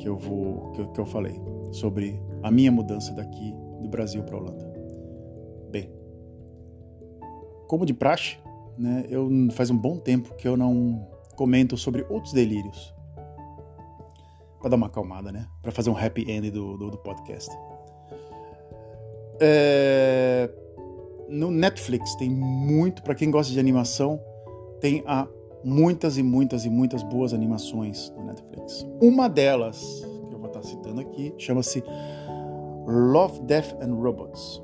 que 0.08 0.10
eu 0.10 0.16
vou 0.16 0.72
que 0.72 0.80
eu, 0.80 0.88
que 0.88 1.00
eu 1.00 1.06
falei 1.06 1.38
sobre 1.70 2.18
a 2.42 2.50
minha 2.50 2.72
mudança 2.72 3.12
daqui 3.12 3.54
do 3.82 3.88
Brasil 3.88 4.22
para 4.22 4.36
a 4.36 4.40
Holanda. 4.40 4.72
Bem, 5.70 5.90
como 7.66 7.84
de 7.84 7.92
praxe, 7.92 8.38
né, 8.78 9.04
eu 9.10 9.28
faz 9.52 9.68
um 9.68 9.76
bom 9.76 9.98
tempo 9.98 10.34
que 10.36 10.48
eu 10.48 10.56
não 10.56 11.06
comento 11.36 11.76
sobre 11.76 12.06
outros 12.08 12.32
delírios 12.32 12.94
para 14.58 14.70
dar 14.70 14.76
uma 14.76 14.86
acalmada, 14.86 15.30
né, 15.30 15.46
para 15.62 15.70
fazer 15.70 15.90
um 15.90 15.96
happy 15.96 16.28
end 16.30 16.50
do, 16.50 16.78
do, 16.78 16.90
do 16.90 16.98
podcast. 16.98 17.54
É... 19.40 20.50
No 21.28 21.50
Netflix 21.50 22.14
tem 22.14 22.30
muito 22.30 23.02
para 23.02 23.14
quem 23.14 23.30
gosta 23.30 23.52
de 23.52 23.60
animação 23.60 24.18
tem 24.80 25.02
a 25.06 25.28
muitas 25.64 26.18
e 26.18 26.22
muitas 26.22 26.64
e 26.64 26.70
muitas 26.70 27.02
boas 27.02 27.32
animações 27.32 28.12
no 28.16 28.24
Netflix. 28.24 28.86
Uma 29.00 29.28
delas, 29.28 29.78
que 30.28 30.34
eu 30.34 30.38
vou 30.38 30.48
estar 30.48 30.62
citando 30.62 31.00
aqui, 31.00 31.34
chama-se 31.38 31.82
Love, 32.86 33.40
Death 33.40 33.76
and 33.82 33.94
Robots. 33.94 34.62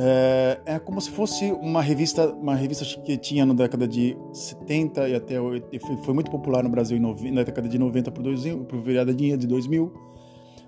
É, 0.00 0.60
é, 0.64 0.78
como 0.78 1.00
se 1.00 1.10
fosse 1.10 1.50
uma 1.50 1.82
revista, 1.82 2.28
uma 2.28 2.54
revista 2.54 2.84
que 3.02 3.16
tinha 3.16 3.44
na 3.44 3.52
década 3.52 3.86
de 3.88 4.16
70 4.32 5.08
e 5.08 5.14
até 5.14 5.34
e 5.72 5.80
foi 6.04 6.14
muito 6.14 6.30
popular 6.30 6.62
no 6.62 6.70
Brasil 6.70 7.00
na 7.00 7.42
década 7.42 7.68
de 7.68 7.78
90 7.78 8.12
para 8.12 8.76
o 8.76 8.80
viradinha 8.80 9.36
de 9.36 9.46
2000, 9.46 9.92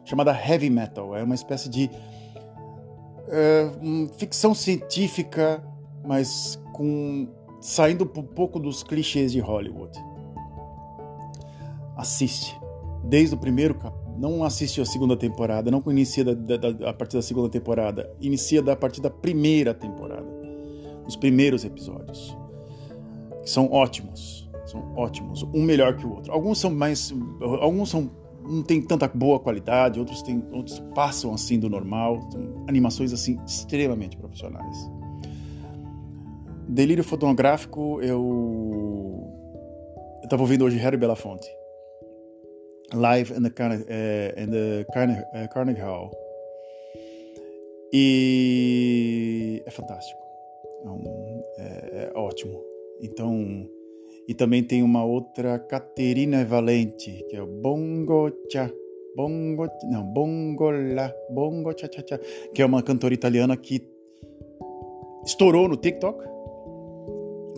chamada 0.04 0.32
Heavy 0.32 0.68
Metal. 0.68 1.14
É 1.14 1.22
uma 1.22 1.36
espécie 1.36 1.68
de 1.68 1.88
é, 3.28 3.70
ficção 4.18 4.52
científica, 4.52 5.62
mas 6.04 6.60
com 6.72 7.28
saindo 7.60 8.04
um 8.04 8.22
pouco 8.22 8.58
dos 8.58 8.82
clichês 8.82 9.32
de 9.32 9.40
Hollywood. 9.40 9.92
Assiste. 11.96 12.58
Desde 13.04 13.34
o 13.34 13.38
primeiro 13.38 13.74
não 14.16 14.44
assiste 14.44 14.80
a 14.80 14.84
segunda 14.84 15.16
temporada, 15.16 15.70
não 15.70 15.82
inicia 15.88 16.24
da, 16.24 16.56
da, 16.56 16.90
a 16.90 16.92
partir 16.92 17.16
da 17.16 17.22
segunda 17.22 17.48
temporada, 17.48 18.10
inicia 18.20 18.60
da, 18.60 18.72
a 18.72 18.76
partir 18.76 19.00
da 19.00 19.08
primeira 19.08 19.72
temporada, 19.72 20.26
os 21.06 21.16
primeiros 21.16 21.64
episódios, 21.64 22.36
que 23.42 23.48
são 23.48 23.72
ótimos, 23.72 24.50
são 24.66 24.94
ótimos, 24.94 25.42
um 25.54 25.62
melhor 25.62 25.96
que 25.96 26.04
o 26.04 26.14
outro. 26.14 26.32
Alguns 26.32 26.58
são 26.58 26.70
mais, 26.70 27.12
alguns 27.40 27.88
são 27.88 28.10
não 28.42 28.62
tem 28.62 28.82
tanta 28.82 29.06
boa 29.08 29.38
qualidade, 29.38 29.98
outros 29.98 30.22
tem, 30.22 30.42
outros 30.52 30.80
passam 30.94 31.32
assim 31.32 31.58
do 31.58 31.68
normal, 31.68 32.20
são 32.30 32.64
animações 32.68 33.12
assim 33.12 33.38
extremamente 33.46 34.16
profissionais. 34.16 34.90
Delírio 36.70 37.02
fotográfico, 37.02 38.00
eu 38.00 39.28
estava 40.22 40.42
ouvindo 40.42 40.64
hoje 40.64 40.78
Harry 40.78 40.96
Belafonte. 40.96 41.48
Live 42.94 43.32
in 43.32 43.42
the, 43.42 43.48
uh, 43.48 44.40
in 44.40 44.50
the 44.52 44.86
uh, 44.88 45.48
Carnegie 45.52 45.80
Hall. 45.80 46.12
E 47.92 49.60
é 49.66 49.70
fantástico. 49.72 50.20
É, 50.84 50.88
um, 50.88 51.42
é, 51.58 51.64
é, 52.04 52.12
ótimo. 52.14 52.62
Então, 53.02 53.68
e 54.28 54.34
também 54.34 54.62
tem 54.62 54.84
uma 54.84 55.04
outra 55.04 55.58
Caterina 55.58 56.44
Valente, 56.44 57.26
que 57.28 57.34
é 57.34 57.42
o 57.42 57.48
Bongo 57.48 58.30
Cha. 58.48 58.70
Bongo, 59.16 59.66
não, 59.90 60.04
Bongo 60.04 60.70
Bongo 61.30 61.76
Cha 61.76 61.88
Cha 61.92 62.04
Cha, 62.06 62.18
que 62.54 62.62
é 62.62 62.64
uma 62.64 62.80
cantora 62.80 63.12
italiana 63.12 63.56
que 63.56 63.84
estourou 65.24 65.66
no 65.66 65.76
TikTok 65.76 66.30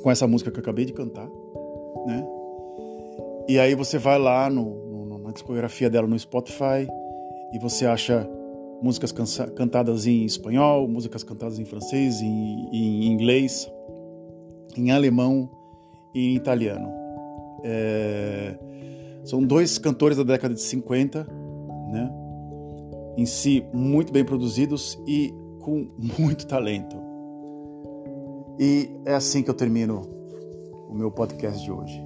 com 0.03 0.11
essa 0.11 0.27
música 0.27 0.51
que 0.51 0.59
eu 0.59 0.63
acabei 0.63 0.85
de 0.85 0.93
cantar, 0.93 1.29
né? 2.07 2.27
E 3.49 3.59
aí 3.59 3.75
você 3.75 3.99
vai 3.99 4.19
lá 4.19 4.49
no, 4.51 5.07
no, 5.07 5.19
na 5.19 5.33
discografia 5.33 5.89
dela 5.89 6.07
no 6.07 6.19
Spotify 6.19 6.89
e 7.53 7.59
você 7.59 7.87
acha 7.87 8.29
músicas 8.83 9.13
cantadas 9.55 10.07
em 10.07 10.25
espanhol, 10.25 10.89
músicas 10.89 11.23
cantadas 11.23 11.59
em 11.59 11.65
francês, 11.65 12.21
em, 12.21 12.69
em 12.73 13.07
inglês, 13.07 13.71
em 14.77 14.91
alemão 14.91 15.49
e 16.15 16.33
em 16.33 16.37
italiano. 16.37 16.91
É... 17.63 18.59
São 19.25 19.43
dois 19.43 19.79
cantores 19.79 20.17
da 20.17 20.25
década 20.25 20.53
de 20.53 20.61
50, 20.61 21.25
né? 21.93 22.13
Em 23.17 23.27
si, 23.27 23.65
muito 23.73 24.13
bem 24.13 24.25
produzidos 24.25 24.99
e 25.07 25.33
com 25.61 25.89
muito 26.19 26.47
talento. 26.47 27.12
E 28.65 28.89
é 29.05 29.13
assim 29.13 29.43
que 29.43 29.51
eu 29.51 29.55
termino 29.55 30.03
o 30.89 30.95
meu 30.95 31.11
podcast 31.11 31.61
de 31.65 31.73
hoje. 31.73 32.01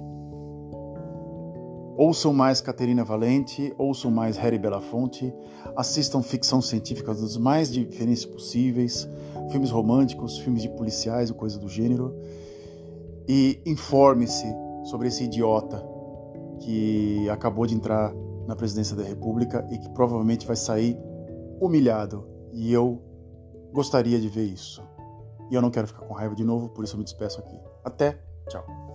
Ouçam 1.95 2.33
mais 2.33 2.59
Caterina 2.61 3.03
Valente, 3.03 3.71
ouçam 3.77 4.09
mais 4.09 4.37
Harry 4.37 4.57
Belafonte, 4.57 5.31
assistam 5.75 6.23
ficção 6.23 6.59
científica 6.59 7.13
dos 7.13 7.37
mais 7.37 7.71
diferentes 7.71 8.25
possíveis, 8.25 9.07
filmes 9.51 9.69
românticos, 9.69 10.39
filmes 10.39 10.63
de 10.63 10.69
policiais 10.69 11.29
ou 11.29 11.35
coisa 11.35 11.59
do 11.59 11.69
gênero, 11.69 12.15
e 13.27 13.61
informe-se 13.63 14.47
sobre 14.85 15.09
esse 15.09 15.25
idiota 15.25 15.87
que 16.61 17.29
acabou 17.29 17.67
de 17.67 17.75
entrar 17.75 18.11
na 18.47 18.55
presidência 18.55 18.95
da 18.95 19.03
República 19.03 19.63
e 19.69 19.77
que 19.77 19.89
provavelmente 19.89 20.47
vai 20.47 20.55
sair 20.55 20.97
humilhado. 21.61 22.27
E 22.51 22.73
eu 22.73 22.99
gostaria 23.71 24.19
de 24.19 24.27
ver 24.27 24.45
isso. 24.45 24.81
E 25.49 25.55
eu 25.55 25.61
não 25.61 25.71
quero 25.71 25.87
ficar 25.87 26.05
com 26.05 26.13
raiva 26.13 26.35
de 26.35 26.43
novo, 26.43 26.69
por 26.69 26.83
isso 26.83 26.95
eu 26.95 26.97
me 26.97 27.03
despeço 27.03 27.39
aqui. 27.39 27.59
Até, 27.83 28.19
tchau. 28.49 28.86